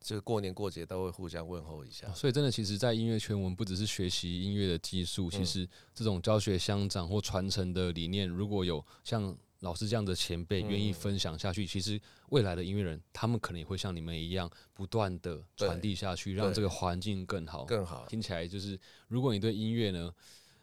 [0.07, 17.65] 就过年过节都会互相问候一下哦，所以真的，其实，在音乐圈，我们不只是学习音乐的技术，其嗯实这种教学相长或传承的理念，如果有像老师这样的前辈愿意嗯分享下去，其实未来的音乐人，他们可能也会像你们一样，不断的传递下去，让这个环境更好。
[17.65, 20.09] 更好，听起来就是，如果你对音乐呢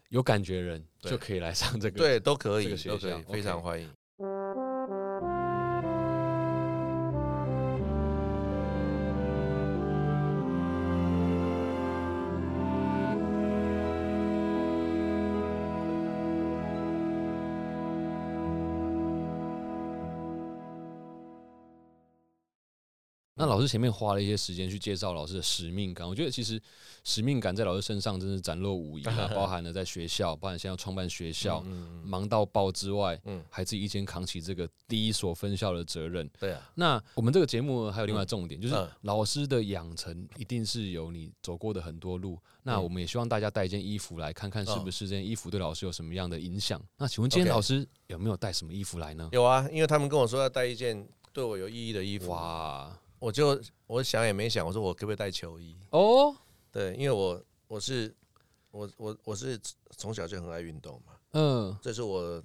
[0.08, 1.97] 有感觉的人，就可以来上这个。
[1.97, 3.89] 对，都可以都可以，非常欢迎。
[23.43, 26.58] 那那老师前面花了一些时间去介绍老师的使命感，我觉得其实
[27.03, 31.62] 使命感在老师身上真是展露无遗啊， 包含了在学校，包含现在要创办学校，
[32.06, 36.25] 忙到爆之外，嗯还自己一肩扛起这个第一所分校的责任。
[36.39, 42.39] 对啊，那我们这个节目还有另外重点，就是嗯老师的养成一定是有你走过的很多路。
[42.62, 46.82] 那嗯我们也希望大家带一件衣服来看看，是不是这件衣服对老师有什么样的影响。
[46.97, 49.27] 那请问今天老师有没有带什么衣服来呢？
[49.34, 53.57] 有啊，因为他们跟我说要带一件对我有意义的衣服，哇我就
[53.88, 55.77] 我想也没想，我说我可不可以带球衣？
[55.91, 56.36] 哦，
[56.73, 58.13] 对，因为我我是
[58.69, 59.57] 我我我是
[59.95, 62.43] 从小就很爱运动嘛，嗯，这是我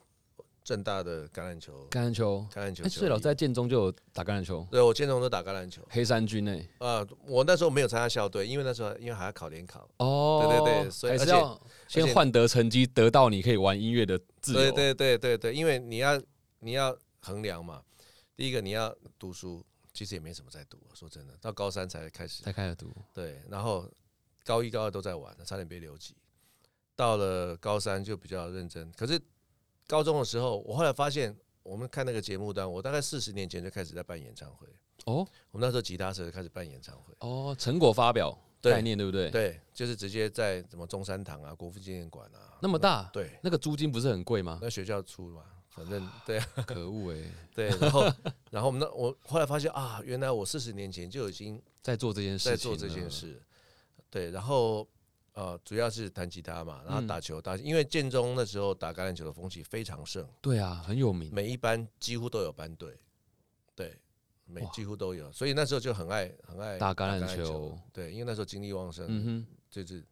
[0.62, 2.46] 正大的橄榄球橄榄球。
[2.54, 2.88] 哎，橄榄球球衣。
[2.90, 6.64] 所以老师在建中就有打橄榄球，对我建中都打橄榄球黑山军诶。
[6.78, 9.88] 啊、我那时候没有参加校队，因为那时候因为还要考联考。
[9.96, 14.60] 哦，对对对所以而且还是要先换得成绩，得到你可以玩音乐的自由。
[14.60, 16.22] 对对对对对，因为你要
[16.60, 17.82] 你要衡量嘛，
[18.36, 19.64] 第一个你要读书，
[19.98, 22.44] 其实也没什么在读，说真的，到高三才开始。
[22.44, 22.94] 才开始读。
[23.12, 23.90] 对，然后
[24.44, 26.14] 高一高二都在玩，差点被留级。
[26.94, 29.20] 到了高三就比较认真，可是
[29.88, 34.68] 高中的时候，我后来发现，我们看那个节目单，我大概四十年前就开始在办演唱会。
[35.06, 39.32] 哦我们那时候吉他社就开始办演唱会，哦，成果发表概念对不对？
[39.32, 44.60] 对，就是直接在什么中山堂啊、国父纪念馆啊，那么大，对，那个租金不是很贵吗？
[44.62, 45.42] 那学校出嘛，
[45.78, 47.22] 反正 对啊，可恶哎，
[47.54, 48.12] 对，然后
[48.50, 53.08] 然后我们那我后来发现啊，原来我四十年前就已经在做这件事，在做这件。
[53.10, 53.40] 事，
[54.10, 54.86] 对，然后
[55.34, 57.06] 呃，主要是弹吉他嘛，然后嗯。
[57.06, 61.32] 打球打，因为建中那时候打橄榄球的风气非常盛，对啊，很有名。
[61.32, 62.98] 每一班几乎都有班队，
[63.76, 63.96] 对，
[64.44, 70.04] 每几乎都有，所以那时候就很爱很爱打橄榄榄球，对，因为那时候精力旺盛，嗯哼，就是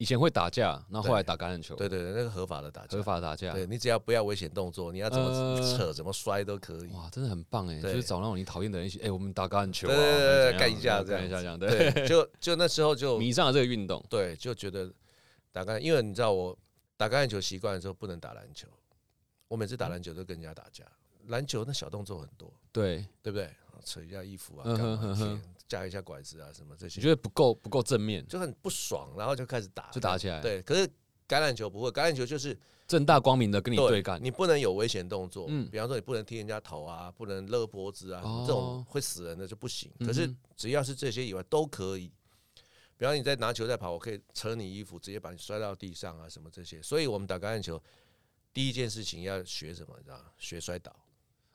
[0.00, 3.52] 以前会打架，然后后来打橄榄球，对对对，那个合法的打架合，法打架。
[3.52, 6.86] 对你只要不要危险动作，你要怎么呃扯怎么摔都可以。
[6.94, 7.78] 哇，真的很棒哎！
[7.82, 14.02] 就是找那种你讨厌的人一起，哎，我们打橄榄球啊，对对对对怎样干一架这样干一下这样，对，对，就就那时候就迷上了这个运动。
[14.08, 14.90] 对，就觉得
[15.52, 16.56] 打橄榄，因为你知道我
[16.96, 18.68] 打橄榄球习惯的时候不能打篮球，
[19.48, 20.82] 我每次打篮球都跟人家打架。
[21.26, 23.50] 篮球那小动作很多，对，对不对？
[23.82, 30.86] 扯一下衣服啊，嗯干嘛哼哼哼贴架一下拐子啊，什么这些，你觉得不够不够正面，就很不爽，然后就开始打，就打起来。，对，可是
[31.26, 32.56] 橄榄球不会，橄榄球就是
[32.86, 34.22] 正大光明的跟你对干。
[34.22, 39.90] 你不能有危险动作，嗯比方说你不能踢人家头啊，不能勒脖子啊，哦这种会死人的就不行。
[40.00, 42.12] 嗯哼可是只要是这些以外都可以。
[42.98, 46.82] 比方你在拿球在跑，我可以扯你衣服，直接把你摔到地上啊，什么这些。
[46.82, 47.82] 所以我们打橄榄球，
[48.52, 49.94] 第一件事情要学什么？
[49.96, 50.24] 你知道吗？
[50.36, 50.94] 学摔倒。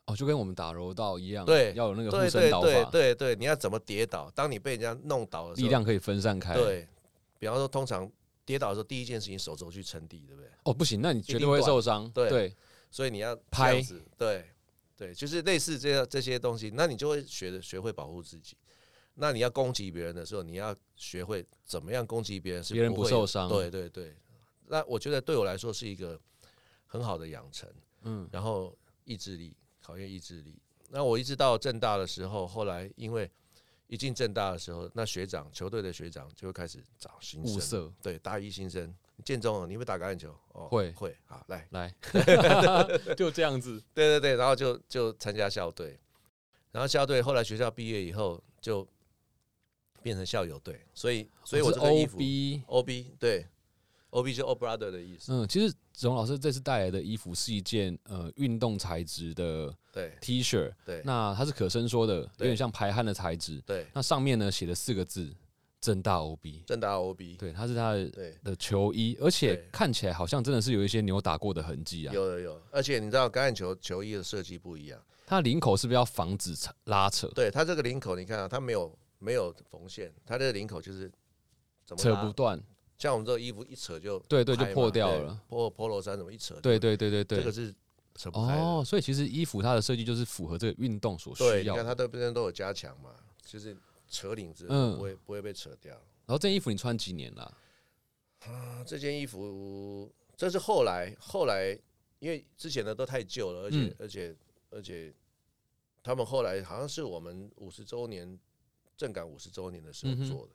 [0.06, 4.30] 哦，就跟我们打柔道一样，对要有那个护身倒法，对对对，你要怎么跌倒？
[4.36, 6.88] 当你被人家弄倒的时候，力量可以分散开。，对。
[7.38, 8.10] 比方说，通常
[8.46, 10.50] 跌倒的时候，第一件事情手肘去撑地，对不对？
[10.63, 12.10] 哦，不行，那你绝对会受伤。
[12.12, 12.56] 对对，
[12.89, 14.46] 所以你要拍子，对
[14.96, 18.56] 对，就是类似这样这些东西，那你就会学的学会保护自己。
[19.15, 24.15] 那你要攻击别人的时候，你要学会怎么样攻击别人是别人不受伤对对对，
[24.68, 26.20] 那我觉得对我来说是一个
[26.86, 27.70] 很好的养成，
[28.04, 30.58] 嗯，然后意志力考验意志力。
[30.89, 33.30] 那我一直到正大的时候，后来因为
[33.88, 38.91] 一进正大的时候，那学长球队的学长就会开始找新生，物色对大一新生，
[39.24, 40.36] 建中哦，你会打橄榄球？
[40.54, 41.93] 哦，会会，好来，来，
[43.15, 43.80] 就这样子。
[43.93, 46.00] 对对对，然后就就参加校队，
[46.71, 48.88] 然后校队后来学校毕业以后就
[50.02, 52.63] 变成校友队，所以所以我是这个衣服 OB。
[52.67, 53.45] OB 对
[54.15, 60.13] OB 就 O brother 的意思，嗯，其实子龙老师这次带来的衣服是一件呃运动材质的对。
[60.21, 61.01] T 恤，对。
[61.04, 63.62] 那它是可伸缩的，有点像排汗的材质。
[63.65, 65.30] 对，那上面呢写了四个字
[65.82, 68.38] “正大 OB”，正大 OB 对，它是它的对。
[68.41, 72.13] 的球衣，而且看起来好像真的是有一些扭打过的痕迹啊。
[72.13, 77.28] 有有有，而且你知道橄榄球球衣的设计不一样，它领口是不是要防止拉扯？
[77.36, 81.12] 对它这个领口，你看啊，它没有没有缝线，它这个领口就是
[81.86, 82.60] 怎么扯不断，
[82.98, 85.40] 像我们这个衣服一扯就对对，就破掉了。
[85.50, 86.56] ，polo polo 衫怎么一扯？
[86.62, 87.74] 对对对对对这个，是
[88.16, 88.58] 扯不开。
[88.58, 91.64] 哦，所以其实衣服它的设计就是符合这个运动所，需要的。
[91.64, 93.12] 你看它这边都有加强嘛，
[93.46, 93.76] 就是
[94.08, 95.94] 扯领子嗯不会不会被扯掉。
[96.26, 97.58] 然后这件衣服你穿几年了？
[98.46, 101.78] 啊，这件衣服这是后来后来，
[102.20, 104.36] 因为之前的都太旧了，而且、嗯而且
[104.70, 105.14] 而且
[106.02, 108.40] 他们后来好像是我们五十周年
[108.96, 110.54] 正赶五十周年的时候做的。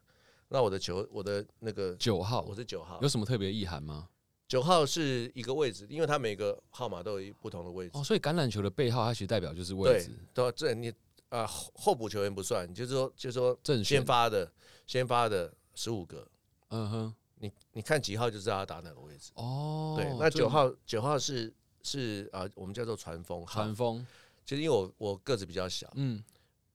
[0.52, 4.09] 那我的球，我的那个九号我是九号有，什么特别意涵吗？
[4.48, 7.96] 九号是一个位置，因为它每个号码都有一不同的位置。
[7.96, 10.92] 哦，所以橄榄球的背号它其实代表就是位对置，对这你
[11.28, 14.05] 啊候候补球员不算，就是说就是说正先。
[14.05, 14.53] 发的
[14.88, 16.26] 先发的十五个，
[16.70, 19.30] 嗯哼，你你看几号就知道他打哪个位置。
[19.34, 24.05] 哦，对，那九号九号是是啊、我们叫做传锋号传，锋，
[24.44, 26.20] 其实因为我我个子比较小，嗯，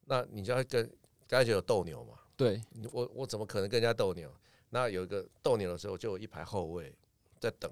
[0.06, 0.90] 那你知道跟
[1.28, 2.62] 刚才就有斗牛嘛，对，
[2.92, 4.32] 我我怎么可能跟人家斗牛？
[4.70, 6.94] 那有一个斗牛的时候，就有一排后卫
[7.40, 7.72] 在等，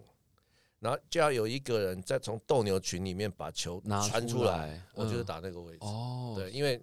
[0.79, 5.79] 然后就要有一个人再从斗牛群里面把球拿传出来，来，我就是嗯打那个位置。
[5.81, 6.81] 哦，对，因为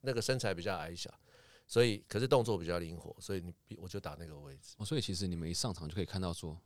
[0.00, 1.10] 那个身材比较矮小，
[1.66, 4.74] 所以可是动作比较灵活，所以你比我就打那个位置。
[4.78, 6.58] 哦，所以其实你们一上场就可以看到说，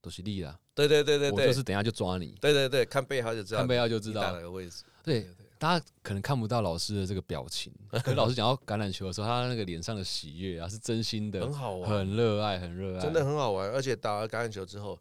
[0.00, 4.82] 都是力啦，对对对对对，我就是等一下就抓你，对对对，看背号就知道，看背号就知你打道哪个位置。
[5.04, 13.70] 对对对，大家可能看不到老师的这个表情， 可是老师讲到橄榄球的时候，他那个脸上的喜悦啊，是真心的很，好玩，很热爱，很热爱，真的很好玩。
[13.70, 14.98] 而且打了橄榄球之后，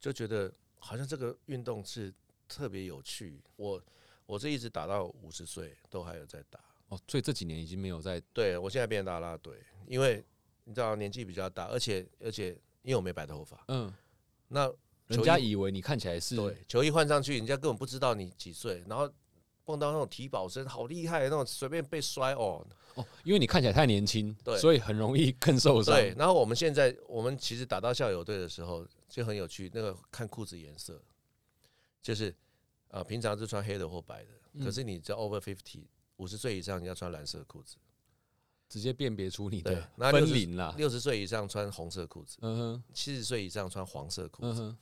[0.00, 2.12] 就觉得好像这个运动是
[2.48, 3.40] 特别有趣。
[3.56, 3.80] 我
[4.26, 6.58] 我是一直打到五十岁都还有在打。
[6.88, 7.00] 哦。
[7.06, 9.54] 所以这几年已经没有在对我现在变啦啦队，
[9.86, 10.24] 因为
[10.64, 12.50] 你知道年纪比较大，而且而且
[12.82, 13.92] 因为我没白头发，嗯，
[14.48, 14.70] 那
[15.06, 19.10] 人家以为你看起来是对球衣换上去，人家根本不知道你几岁，然后
[19.68, 22.66] 碰到那种体保生好厉害，那种随便被摔哦。
[22.94, 25.94] 哦，因为你看起来太年轻，对所以很容易更受伤。
[25.94, 30.98] 对，然后我们现在我们其实打到校友队的时候就很有趣，那个看裤子颜色，
[32.00, 32.34] 就是
[32.88, 35.82] 呃平常是穿黑的或白的，嗯可是你只要 over fifty
[36.16, 37.76] 五十岁以上，你要穿蓝色裤子，
[38.70, 40.74] 直接辨别出你对的那60分龄啦。
[40.78, 44.62] 六十岁以上穿红色裤子，嗯哼，七十岁以上穿黄色裤子。
[44.62, 44.78] 嗯，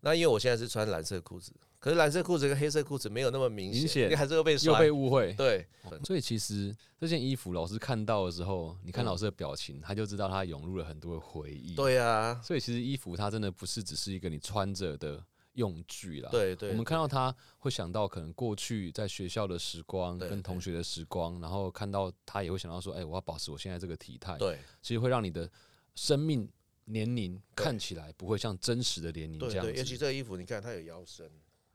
[0.00, 1.52] 那因为我现在是穿蓝色裤子，
[1.84, 4.74] 可是蓝色裤子跟黑色裤子没有那么明显，明显你还是会被又。
[4.76, 5.34] 被误会。
[5.34, 5.68] 对，
[6.02, 15.22] 所以其实这件衣服老师看到的时候，你看嗯老师的表情，他就知道他涌入了很多的回忆。，对啊，所以其实衣服它真的不是只是一个你穿着的
[15.52, 16.30] 用具啦。。
[16.30, 24.38] 对对，我们看到他会想到可能过去在学校的时光，跟同学的时光，然后看到他也会想到说，哎、我要保持我现在这个体态。
[24.38, 25.50] 对其实会让你的
[25.94, 26.48] 生命
[26.86, 29.98] 年龄看起来不会像真实的年龄这样尤其。
[29.98, 31.30] 这个衣服，你看它有腰身，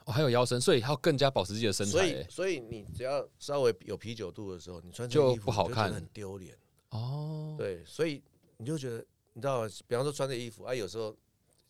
[0.09, 2.27] 哦，还有腰身，所以要更加保持自己的身材、所以欸。
[2.27, 6.57] 所以你只要稍微有啤酒肚的时候，你穿这衣服不好看很丢脸。
[6.89, 8.23] 哦，对，所以
[8.57, 9.69] 你就觉得，你知道吗？
[9.87, 11.15] 比方说穿着衣服啊，有时候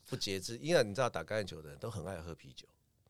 [0.06, 2.66] 不节制，因为你知道打橄榄球的人都很爱喝啤酒，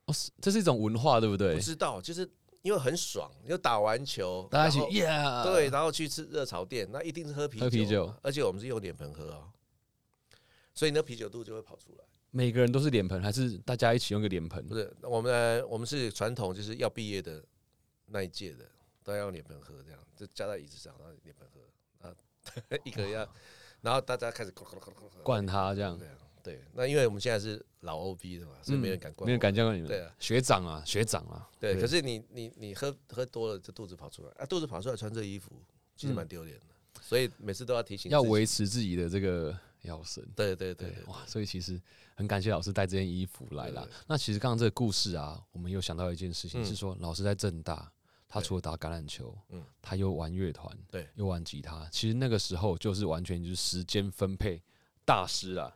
[0.06, 1.60] 哦，是这是一种文化，对不对不？
[1.60, 2.28] 知道就是
[2.62, 5.06] 因为很爽，就打完球，大家一起耶，
[5.44, 9.52] 对，，然后去吃热炒店，那一定是喝啤喝啤酒而且我们是用脸盆喝哦，
[10.74, 12.04] 所以那啤酒肚就会跑出来。
[12.30, 14.64] 每个人都是脸盆，还是大家一起用个脸盆？
[14.66, 14.74] 不？
[14.74, 17.44] 是，我们，我们是传统，就是要毕业的
[18.06, 18.64] 那一届的
[19.02, 22.14] 都要用脸盆喝，这样就加在椅子上，然后脸盆喝，啊，
[22.84, 23.28] 一个要，
[23.80, 24.52] 然后大家开始
[25.22, 25.98] 灌他这样，
[26.42, 29.88] 对那因为我们现在是老 OB 的嘛，所以没人敢灌、嗯没人敢叫你们。
[29.88, 35.52] 对啊，学长啊，学长啊，对，可是你你你喝喝多了，这肚子跑出来啊，肚子跑出来穿这衣服，
[35.96, 40.24] 其实蛮丢脸的，所以每次都要提醒要维持自己的这个腰身。
[40.34, 41.80] 对对对对，哇，所以其实
[42.14, 43.86] 很感谢老师带这件衣服来啦。
[44.06, 47.90] 那其实刚刚这个故事啊，我们又想到一件事情，嗯是说老师在正大，
[48.28, 51.88] 他除了打橄榄球，嗯他又玩乐团，对又玩吉他。
[51.90, 54.62] 其实那个时候就是完全就是时间分配
[55.04, 55.74] 大师啊，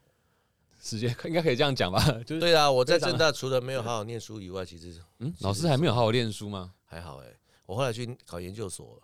[0.83, 1.99] 时间应该可以这样讲吧？
[2.25, 6.75] 就是对啊，我在正大除了没有好好念书以外，其实嗯，老师还没有好好念书吗？
[6.85, 7.27] 还好哎、
[7.67, 9.03] 我后来去考研究所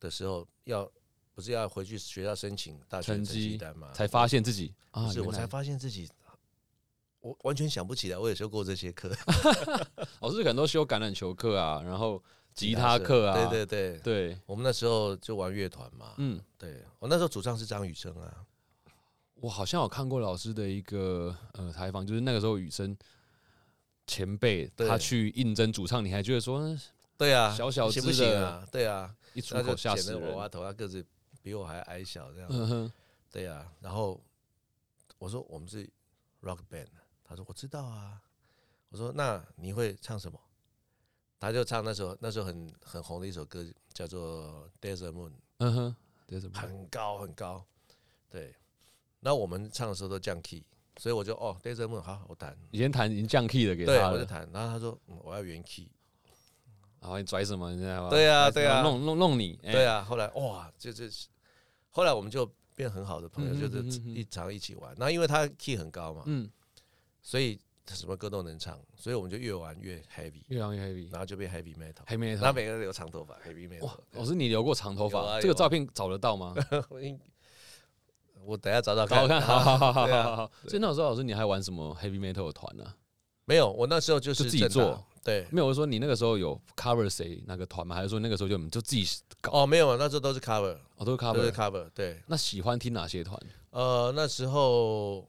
[0.00, 0.90] 的时候，要
[1.34, 3.90] 不是要回去学校申请大学成成绩绩单吗？
[3.92, 4.74] 才发现自己。
[4.90, 6.10] 啊，不是，我才发现自己，
[7.20, 9.08] 我完全想不起来我有修过这些课，
[10.20, 12.20] 老师可能都修橄榄球课啊，然后
[12.54, 16.84] 吉他课啊，对对对，对，我们那时候就玩乐团嘛，嗯，对。
[16.98, 18.44] 我那时候主唱是张雨生啊，
[19.34, 22.96] 我好像有看过老师的一个呃采访，就是那个时候雨生
[24.08, 26.80] 前辈他去应征主唱，你还觉得说嗯
[27.16, 28.66] 对啊，小小行不只的行啊？
[28.72, 30.20] 对啊，一出口吓死人。
[30.20, 31.06] 剪了娃，娃头，他个子
[31.42, 32.92] 比我还矮小，这样，嗯哼，
[33.30, 34.20] 对啊，然后
[35.18, 35.88] 我说我们是
[36.42, 36.88] rock band，
[37.24, 38.20] 他说我知道啊，
[38.88, 40.38] 我说那你会唱什么？
[41.38, 43.64] 他就唱那首那时候很很红的一首歌，
[43.94, 46.58] 叫做《Desert Moon》，嗯哼，对什么？
[46.58, 47.64] 很高很高，
[48.28, 48.54] 对。
[49.20, 50.62] 那我们唱的时候都降 key，
[50.98, 55.88] 所以我就哦《Desert Moon》好，我弹，以前弹已经降 key 的给对，他了，我就弹，然后他说、嗯、我要原 key，
[57.00, 57.70] 然后你拽什么？
[57.72, 58.10] 你知道吗？
[58.10, 60.02] 对啊拽什么对啊弄弄弄你，哎对，啊。
[60.02, 61.26] 后来哇，就就是
[61.90, 64.94] 后来我们就变很好的朋友，就是一常一起玩。
[64.98, 66.50] 那因为他 key 很高嘛，嗯，
[67.22, 72.04] 所以他什么歌都能唱，所以我们就越玩越 heavy，越玩越 heavy，然后就变 heavy metal。
[72.06, 76.54] heavy metal，然后每个人留长头发，heavy metal。，老师你留过长头发，啊啊这个照片找得到吗？
[78.44, 79.28] 我等下找找找看。
[79.28, 80.52] 看，好好好好好好。
[80.66, 82.94] 所以那时候老师你还玩什么 heavy metal 的团呢？
[83.44, 85.04] 没有，我那时候就就是自己做。
[85.22, 87.94] 对，没有，我说你那个时候有 cover 谁那个团吗？
[87.94, 89.06] 还是说那个时候就你就自己
[89.40, 89.62] 搞？
[89.62, 91.50] 哦，没有啊，那时候都是 cover，哦，都是 cover。
[91.50, 91.88] cover。
[91.94, 93.38] 对，那喜欢听哪些团？
[93.70, 95.28] 呃，那时候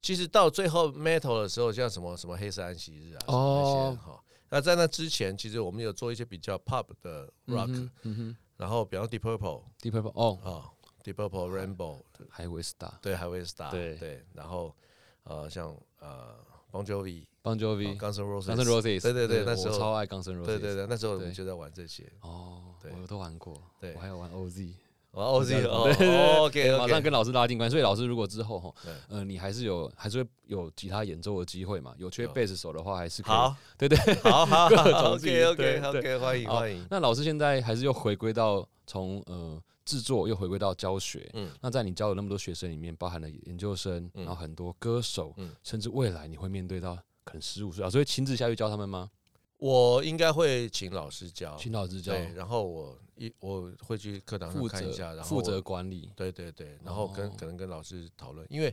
[0.00, 4.24] 其实到最后 metal 的时候，像什么什么黑色安息日啊，哦哦，哈。
[4.48, 10.68] 那在那之前，其实我们有做一些比较 pop 的 rock，、嗯然后比方 Deep Purple Deep Purple 哦，啊
[11.02, 14.76] ，Deep Purple Rainbow，海维 Star、对，还会 Star，对对，然后
[15.22, 16.36] 呃像呃
[16.70, 22.04] Bon Jovi、Bon Jovi、Guns N' Roses、Guns N' Roses，对对对，那时候我超爱 Guns N' Roses，对对对，那时候我们就在玩这些。
[22.20, 24.72] 哦，对我都玩过，对我还有玩 OZ。
[25.12, 27.72] 玩，OZ 哦，OK 马上跟老师拉近关系。
[27.72, 31.92] 所以老师如果之后哈对，呃，你还是有还是会有吉他演奏的机会嘛？
[31.98, 33.34] 有缺有贝斯手的话，还是可以。
[33.34, 36.86] 好，对对，好好各好种自己，OK 对 OK OK，欢迎欢迎。
[36.88, 39.60] 那老师现在还是又回归到从呃
[39.90, 41.28] 制作，又回归到教学。
[41.34, 49.10] 嗯那在你教的那么多学生里面，包含了研究生，嗯然后很多歌手，嗯甚至未来你会面对到可能十五岁，啊，所以亲自下去教他们吗？
[49.56, 56.12] 我应该会请老师教，请老师教，对，然后我一我会去课堂上看一下，然后负责管理。
[56.14, 58.72] 对对对，然后跟哦可能跟老师讨论，因为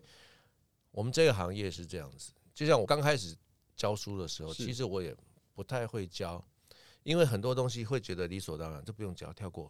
[0.91, 3.35] 我们这个行业是这样子，就像我刚开始
[3.75, 5.15] 教书的时候，其实我也
[5.53, 6.41] 不太会教，
[7.03, 9.69] 因为很多东西会觉得理所当然，这不用教，跳过。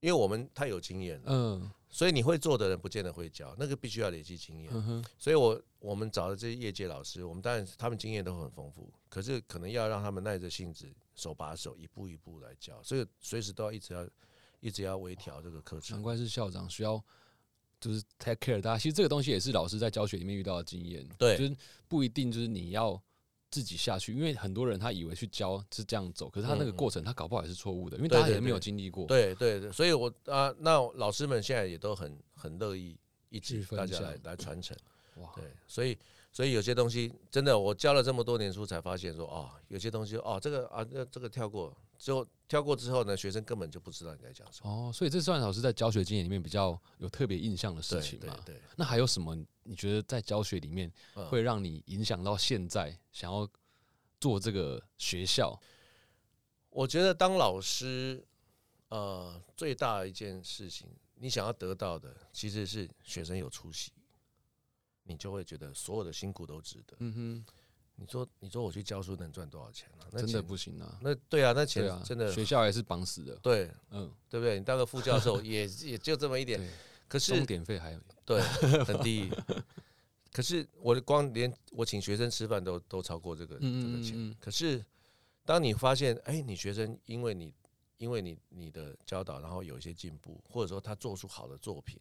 [0.00, 4.70] 因为我们太有经验了，嗯所以你会做的人不见得会教，那个必须要累积经验。
[4.72, 14.08] 嗯哼，所以我我们找的这些业界老师，我们当然他们经验都很丰富，可是可能要让他们耐着性子，手把手，一步一步来教，所以随时都要一直要
[14.60, 16.02] 一直要微调这个课程难。
[16.02, 17.02] 怪是校长需要。
[17.80, 21.08] 就是 take care 大家，其实这个东西也是老师在教学里面遇到的经验。
[21.16, 23.00] 对就是不一定就是你要
[23.50, 29.06] 自己下去，因为很多人他以为去教是这样走，可是他那个过程他搞不好也是错误的，因为对对大家也没有经历过。
[29.06, 32.98] 对对对，所以我啊，那老师们现在也都很很乐意
[33.30, 34.76] 一去分起大家来来传承。
[35.16, 35.98] 哇，对，所以
[36.30, 44.70] 所以有些东西真的，我教了这么多年书，才发现说哦，有些东西哦，这个啊，那这个跳过，之后跳过之后呢，学生根本就不知道你在讲什么。
[44.70, 48.38] 哦，所以这算老师在教学经验里面比较有特别印象的事情嘛？
[48.76, 53.46] 那还有什么你觉得在教学里面嗯会让你影响到现在想要
[54.20, 55.60] 做这个学校？
[56.70, 58.24] 我觉得当老师，
[58.88, 63.90] 呃，最大的一件事情，你想要得到的其实是学生有出息，
[65.02, 66.96] 你就会觉得所有的辛苦都值得。
[67.00, 67.44] 嗯
[68.00, 70.06] 你说，你说我去教书能赚多少钱啊？
[70.12, 70.98] 哼，真的不行啊。
[71.02, 73.34] 那对啊，那钱真的学校也是绑死的。
[73.42, 74.58] 对嗯，对不对？
[74.58, 76.60] 你当个副教授 也也就这么一点，
[77.08, 78.40] 可是钟点费还有对
[78.84, 79.28] 很低。
[80.32, 84.36] 可是我的光连我请学生吃饭都都超过这个这嗯个钱。
[84.40, 84.84] 可是
[85.44, 87.52] 当你发现，哎，你学生因为你
[87.96, 91.98] 因为你你的教导，然后有一些进步，或者说他做出好的作品，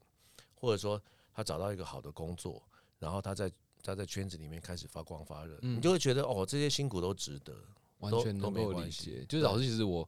[0.54, 1.02] 或者说
[1.34, 2.62] 他找到一个好的工作，
[3.00, 3.52] 然后他在
[3.88, 7.56] 他在圈子里面开始发光发热，嗯你就会觉得哦，这些辛苦都值得。
[8.00, 9.26] 完都都全能够理没关系解。
[9.28, 10.08] 就是老师，其实我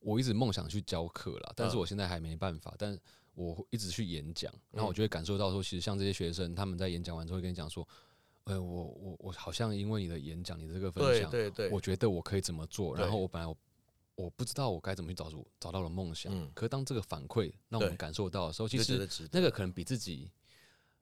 [0.00, 2.74] 我一直梦想去教课啦，但是嗯我现在还没办法。
[2.76, 2.98] 但
[3.34, 7.88] 我一直去演讲，然后我嗯就会感受到说，其实像这些学生，他们在演讲完之后会跟你讲说，
[8.44, 13.56] 呃，我我我好像因为你的演讲，你的这个分享，对对对，我觉得我可以怎么做，然后我本来我
[14.16, 20.30] 我不知道我该怎么去找出找到了梦想，嗯可是当这个反馈让我们感受到的时候，其实那个可能比自己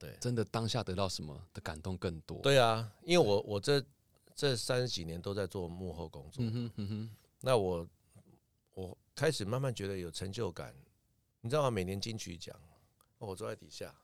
[0.02, 3.80] 对真的当下得到什么的感动更多。，对啊，因为我我这
[4.34, 7.86] 这三十几年都在做幕后工作，嗯哼嗯哼，那我
[8.74, 10.74] 我开始慢慢觉得有成就感，
[11.40, 11.70] 你知道吗？
[11.70, 12.56] 每年金曲奖，
[13.18, 13.94] 哦我坐在底下，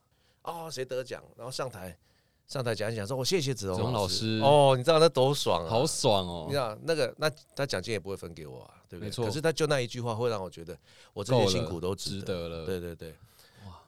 [0.43, 1.99] 哦，谁得奖，然后上台
[2.47, 6.57] 上台讲一讲，说我谢谢子子龙老师哦，你知道那多爽啊，好爽哦你知！
[6.57, 9.09] 道那个那他奖金也不会分给我啊，对不对？
[9.09, 10.79] 没错可是他就那一句话会让我觉得
[11.13, 12.27] 我这些辛苦都值得。
[12.27, 13.17] 得了，对对对，哇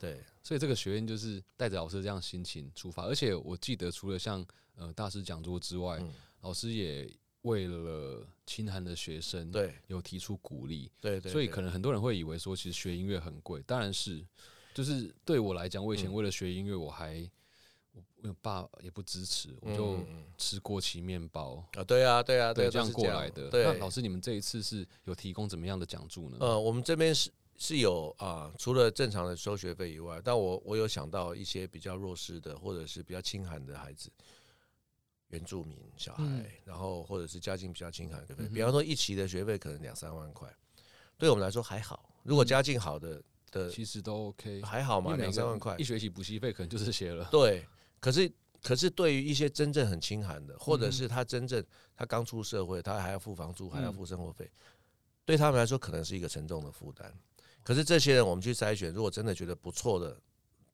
[0.01, 4.45] 对，所以这个学院就是带着老师这样心情出发，而且我记得除了像
[4.75, 7.07] 呃大师讲座之外，嗯老师也
[7.43, 14.27] 为了清寒的学生，对有提出鼓励，对对，所以可能很多人会以为说，其实学音乐很贵，当然是，
[14.73, 17.31] 就是对我来讲，我以前嗯为了学音乐，我还
[17.93, 20.03] 我我爸也不支持，我就
[20.39, 21.63] 吃过期面包。
[21.73, 23.51] 啊，对啊对啊对，这样过来的。
[23.51, 26.39] 对，那老师，你们这一次是有提供怎么样的讲助呢？
[26.41, 27.31] 呃，我们这边是
[27.63, 34.11] 是有啊、除了正常的收学费以外，但我我有想到一些比较弱势的，或者是比较清寒的孩子，
[35.29, 40.51] 原住民小孩，嗯然后或者是家境比较清寒的，嗯哼比方说一期的学费可能两三万块，
[41.19, 42.09] 对我们来说还好。
[42.23, 47.29] 如果嗯家境好的的其实都 OK，还好嘛，两三万块一，学期补习费可能就这些了。
[47.31, 47.67] 对。
[48.01, 48.33] 可是
[48.63, 51.63] 可是对于一些真正很清寒的，或者是他真正
[51.95, 54.51] 他刚出社会，他还要付房租，还要嗯付生活费，
[55.27, 57.13] 对他们来说可能是一个沉重的负担。
[57.63, 60.21] 可是这些人我们去筛选，如果真的觉得不错的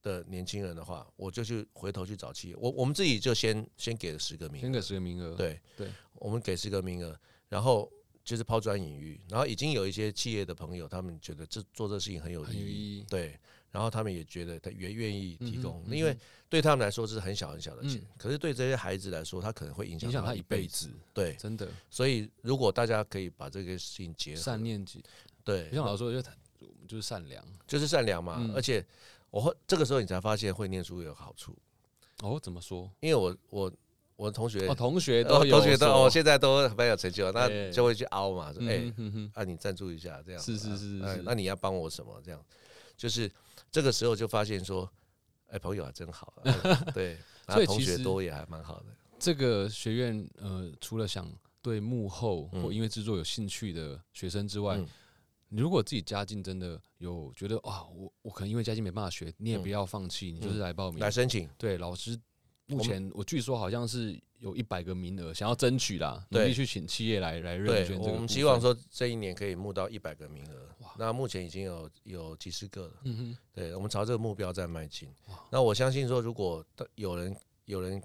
[0.03, 5.61] 的年轻人的话，我就去回头去找企业，我我们自己就先先给了十个名额，先给十个名额，，对。
[5.77, 7.19] 对，我们给十个名额，
[7.49, 7.91] 然后
[8.25, 13.05] 就是抛砖引玉，然后已经有一些企业的朋友，他们觉得这做这事情很有意义。
[13.09, 13.39] 对，
[13.71, 16.17] 然后他们也觉得他也愿意提供，因为
[16.49, 18.07] 对他们来说是很小很小的钱，嗯。
[18.17, 20.87] 可是对这些孩子来说，他可能会影响影响他一一辈子。
[20.87, 21.69] 子，对，真的。
[21.91, 25.05] 所以如果大家可以把这个事情结合，善念几
[25.45, 26.46] 对，像老师说，就我们
[26.87, 27.45] 就是善良。
[27.67, 28.37] 就是善良嘛。
[28.39, 28.85] 嗯而且
[29.31, 31.57] 我会这个时候你才发现会念书有好处，
[32.23, 32.91] 哦，怎么说？
[33.01, 33.73] 因为我我
[34.17, 42.19] 我同学哦，同学呃都有同学都说哦，现在都蛮有成就，那对就会去凹嘛，说哎嗯，哼哼啊，你赞助一下这样，是是是是哎那你要帮我什么？
[42.25, 42.43] 这样，
[42.97, 43.31] 就是
[43.71, 44.91] 这个时候就发现说，
[45.49, 48.87] 哎，朋友还真好， 啊对，然后同所以其实学多也还蛮好的，
[49.19, 51.31] 这个学院呃，除了想
[51.61, 54.81] 对幕后嗯或音乐制作有兴趣的学生之外，
[55.49, 61.01] 如果自己家境真的有觉得啊，我我可能因为家境没办法学，你也嗯不要放弃，你就是来报名。
[61.01, 62.19] 来申请，对，老师
[62.67, 68.13] 目前我据说好像是有一百个名额，想要争取啦，努对力去请企业来来认捐这个。
[68.13, 72.95] 我们希望，说这一年可以募到一百个名额哇，那目前已经有有几十个了。
[73.05, 75.09] 嗯哼，对，我们朝这个目标在迈进。
[75.51, 76.65] 那我相信说，如果
[76.97, 77.37] 有人
[77.67, 78.03] 有人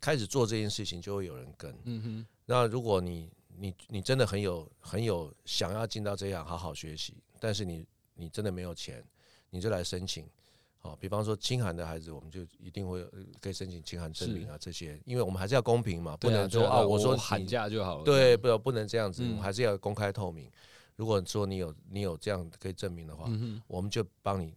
[0.00, 1.76] 开始做这件事情，就会有人跟。
[1.84, 3.28] 嗯哼，那如果你
[3.58, 9.04] 你你真的很有很有想要进到这样好好学习，但是你你真的没有钱，
[9.50, 10.28] 你就来申请。
[10.78, 13.04] 好，比方说清寒的孩子，我们就一定会
[13.40, 18.04] 可以申请清寒证明啊这些，因为我们还是要公平嘛，不能说对啊啊，我说喊你价就好了。
[18.04, 20.48] 对，不不能这样子，嗯我们还是要公开透明。
[20.94, 24.54] 如果说你有你有这样可以证明的话，嗯，我们就帮你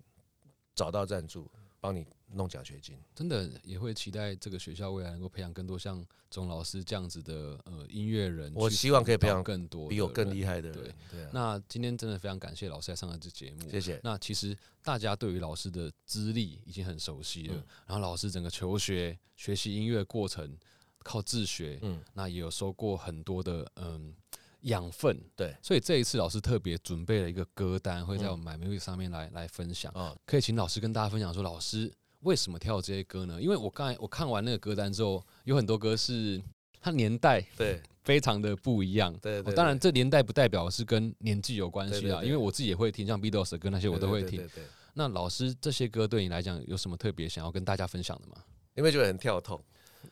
[0.75, 2.97] 找到赞助，帮你弄奖学金。
[3.15, 8.51] 真的也会期待这个学校未来能够培养更多像钟老师这样子的呃音乐人。
[8.55, 10.95] 我希望可以培养更多比我更厉害的对人。
[11.11, 13.69] 对啊，那今天真的非常感谢老师来上了这节目。
[13.69, 13.99] 谢谢。
[14.03, 20.57] 那其实大家对于老师的资历已经很熟悉了，嗯然后老师整个求学、学习音乐过程
[20.99, 24.13] 靠自学，嗯，那也有收过很多的嗯
[24.61, 25.19] 养分。
[25.35, 29.91] 对所以这一次老师特别准备了一个歌单，会在嗯我们 My Music 上面来来分享。
[29.95, 31.91] 哦，可以请老师跟大家分享说，老师
[32.21, 33.41] 为什么挑这些歌呢？
[33.41, 36.41] 因为我刚才我看完那个歌单之后，有很多歌是
[36.81, 39.13] 它年代对非常的不一样。
[39.21, 44.47] 对当然，这年代不代表是跟年纪有关系啦，对对对因为我自己也会听，像 Beatles 的歌那些我都会听。
[44.93, 48.35] 那老师这些歌对你来讲有什么特别想要跟大家分享的吗？
[48.75, 49.61] 因为就很跳痛，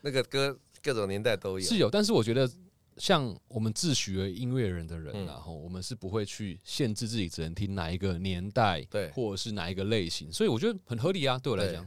[0.02, 1.66] 那个歌各种年代都有。
[1.66, 2.50] 是有，但是我觉得
[2.96, 11.38] 像我们自诩为音乐人的人，嗯然后我们是不会去限制自己只能听哪一个年代，对或者是哪一个类型，所以我觉得很合理啊。
[11.38, 11.86] 对我来讲，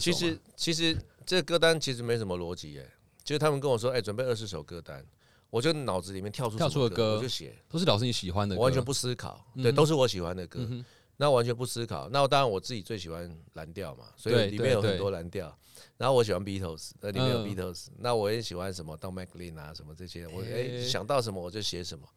[0.00, 2.90] 其实其实这个歌单其实没什么逻辑耶，
[3.22, 5.04] 就是他们跟我说，哎，准备二十首歌单，
[5.50, 10.60] 我就脑子里面跳出跳出的歌我就写，都是老师你喜欢的歌，我完全不思考，对，嗯都是我喜欢的歌。
[10.62, 10.84] 嗯。
[11.18, 12.08] 那完全不思考。
[12.08, 15.56] 那当然我自己最喜欢蓝调嘛，所以里面有很多蓝调。
[15.96, 22.08] 然后我喜欢 Beatles，那里面有嗯 Beatles，、那我也喜欢什么 Don McLean 啊，什么这些，我哎、嘿想到什么我就写什么。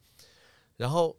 [0.76, 1.16] 然后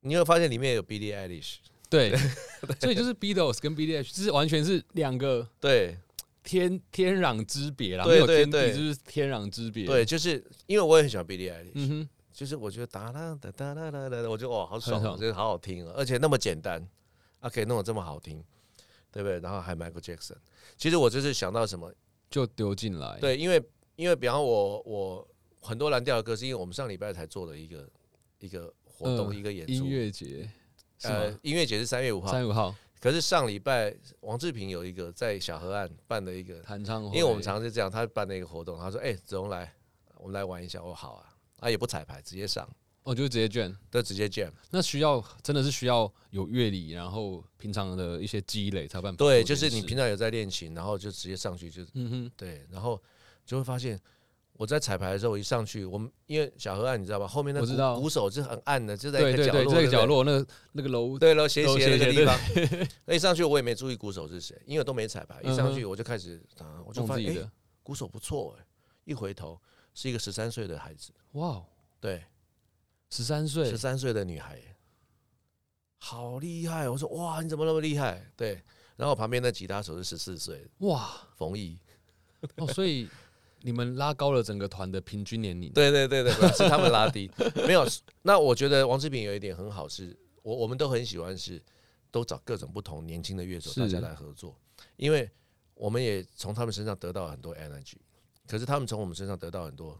[0.00, 1.58] 你会发现里面有 Billie Eilish，
[1.92, 2.16] 对，
[2.80, 5.98] 所以就是 Beatles 跟 B D H，就是完全是两个对
[6.42, 9.84] 天天壤之别啦，对没有天地，就是天壤之别。
[9.84, 16.82] 对，，就是因为我也很喜欢 Eilish，、嗯哼，就是我觉得哒啦哒哒啦啦啦，我觉得哇好爽就是好好听啊，而且那么简单，
[17.40, 18.42] 啊可以弄得这么好听，
[19.12, 19.38] 对不对？
[19.40, 20.36] 然后还 Michael Jackson，
[20.78, 21.92] 其实我就是想到什么。
[22.30, 23.62] 就丢进来。，对，因为
[23.94, 25.28] 因为比方我我
[25.60, 27.86] 很多蓝调的歌，是因为我们上礼拜才做了一个
[28.38, 29.72] 一个活动、嗯一个演出。
[29.74, 30.48] 音乐节是
[31.10, 31.38] 呃？
[31.42, 39.74] 音乐节是三月五号三，月五号可是上礼拜王志平有一个在小河岸办的一个，弹唱会，因为我们常常是这样，他办了一个活动，他说：“哎、子龙来，
[40.18, 42.68] 我们来玩一下。”我好啊，啊也不彩排，直接上，
[43.02, 43.76] 哦就直接卷。
[43.90, 44.52] 对直接 jam。
[44.70, 49.42] 那需要真的是需要有乐理，然后平常的一些积累才办法对。
[49.42, 53.02] 就是你平常有在练琴，然后就直接上去就嗯哼，对，然后
[53.44, 54.00] 就会发现。
[54.62, 57.26] 我在彩排的时候，我一上去，我们因为小河岸你知道吧？
[57.26, 62.38] 后面那鼓我知道鼓手是很暗的，就在一个角落，这个角落那个那个楼，对楼，斜都斜那个地方，
[63.06, 65.42] 那一上去我也没注意鼓手是谁，因为都没彩排。
[65.42, 67.50] 一上嗯去我就开始啊，我就发现
[67.82, 68.64] 鼓手不错哎、
[69.02, 69.60] 一回头
[69.94, 71.66] 是一个十三岁的孩子，哇，哦
[71.98, 72.22] 对，
[73.10, 74.60] 十三岁十，三岁的女孩、
[75.98, 76.88] 好厉害！
[76.88, 78.30] 我说哇，你怎么那么厉害？
[78.36, 78.62] 对，
[78.94, 81.76] 然后我旁边的吉他手是十四岁，哇冯毅。
[82.56, 83.08] 哦，所以
[83.62, 85.72] 你们拉高了整个团的平均年龄。
[85.72, 87.30] 对对对对，是他们拉低，
[87.66, 87.86] 没有。
[88.22, 91.62] 那我觉得王志平有一点很好是，我我们都很喜欢是，
[92.10, 94.56] 都找各种不同年轻的乐手大家来合作，
[94.96, 95.28] 因为
[95.74, 97.96] 我们也从他们身上得到很多 energy，
[98.46, 99.98] 可是他们从我们身上得到很多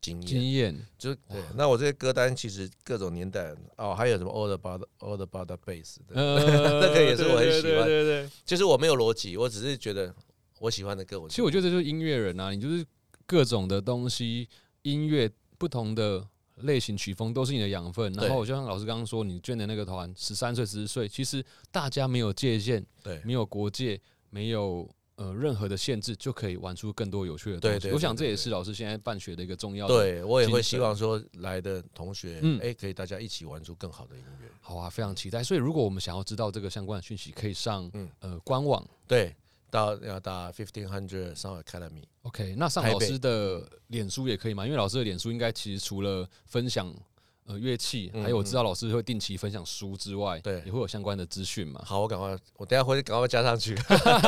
[0.00, 0.26] 经验。
[0.28, 10.14] 经验，就对，那我这些歌单其实各种年代哦，还有什么 All About All About the Bass，对呃， 那个也是我很喜欢对对对对就是我没有逻辑，我只是觉得
[10.60, 12.84] 我喜欢的歌，我其实我觉得这就是音乐人啊，你就是
[13.26, 14.48] 各种的东西，
[14.82, 16.26] 音乐不同的
[16.62, 18.12] 类型曲风都是你的养分。
[18.12, 24.00] 然后就像老师刚刚说，你捐的那个团十三岁、十四岁，其实大家没有界限，对没有国界，
[24.30, 27.78] 没有呃任何的限制，就可以玩出更多有趣的东西。
[27.78, 29.94] 对对我想这也是老师现在办学的一个重要的。
[29.94, 34.48] 对我也会希望说来的同学，嗯哎，可以大家一起玩出更好的音乐。
[34.60, 35.42] 好啊，非常期待。
[35.42, 38.84] 所以如果我们想要知道这个相关的讯息，可以上嗯呃官网。
[39.06, 39.34] 对，
[39.76, 42.04] 到要打 fifteen hundred Sound Academy。
[42.22, 44.64] OK，那上老师的脸书也可以吗？
[44.64, 46.90] 因为老师的脸书应该其实除了分享
[47.46, 51.80] 呃乐器，嗯还有我知道老师会定期分享书之外，对也会有相关的资讯嘛。
[51.84, 53.76] 好，我赶快，我等下回去赶快加上去。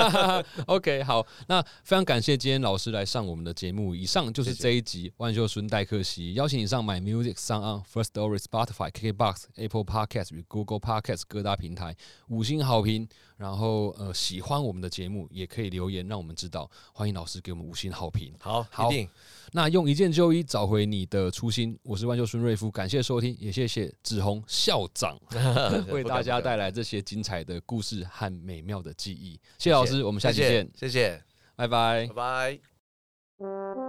[0.66, 3.94] OK，好，那非常感谢今天老师来上我们的节目。
[3.94, 11.96] 以上就是这一集万秀孙代客席，邀请你上 My Music、s o n On、First Story、Spotify、KKBox、Apple Podcast 与 Google Podcast 各大平台
[12.28, 13.08] 五星好评。
[13.36, 18.34] 然后呃，喜欢我们的节目也可以留言让我们知道，欢迎老师给我们五星好评。
[18.40, 19.08] 好，好一定。
[19.52, 25.18] 那用一件旧衣找回你的初心，我是万秀孙瑞夫，感谢收听，也谢谢子红校长
[25.88, 29.40] 为大家带来这些精彩的故事和美妙的记忆。
[29.58, 31.22] 谢谢老师，我们下期谢谢见，谢谢，
[31.56, 32.58] 拜拜拜。
[33.38, 33.87] 拜。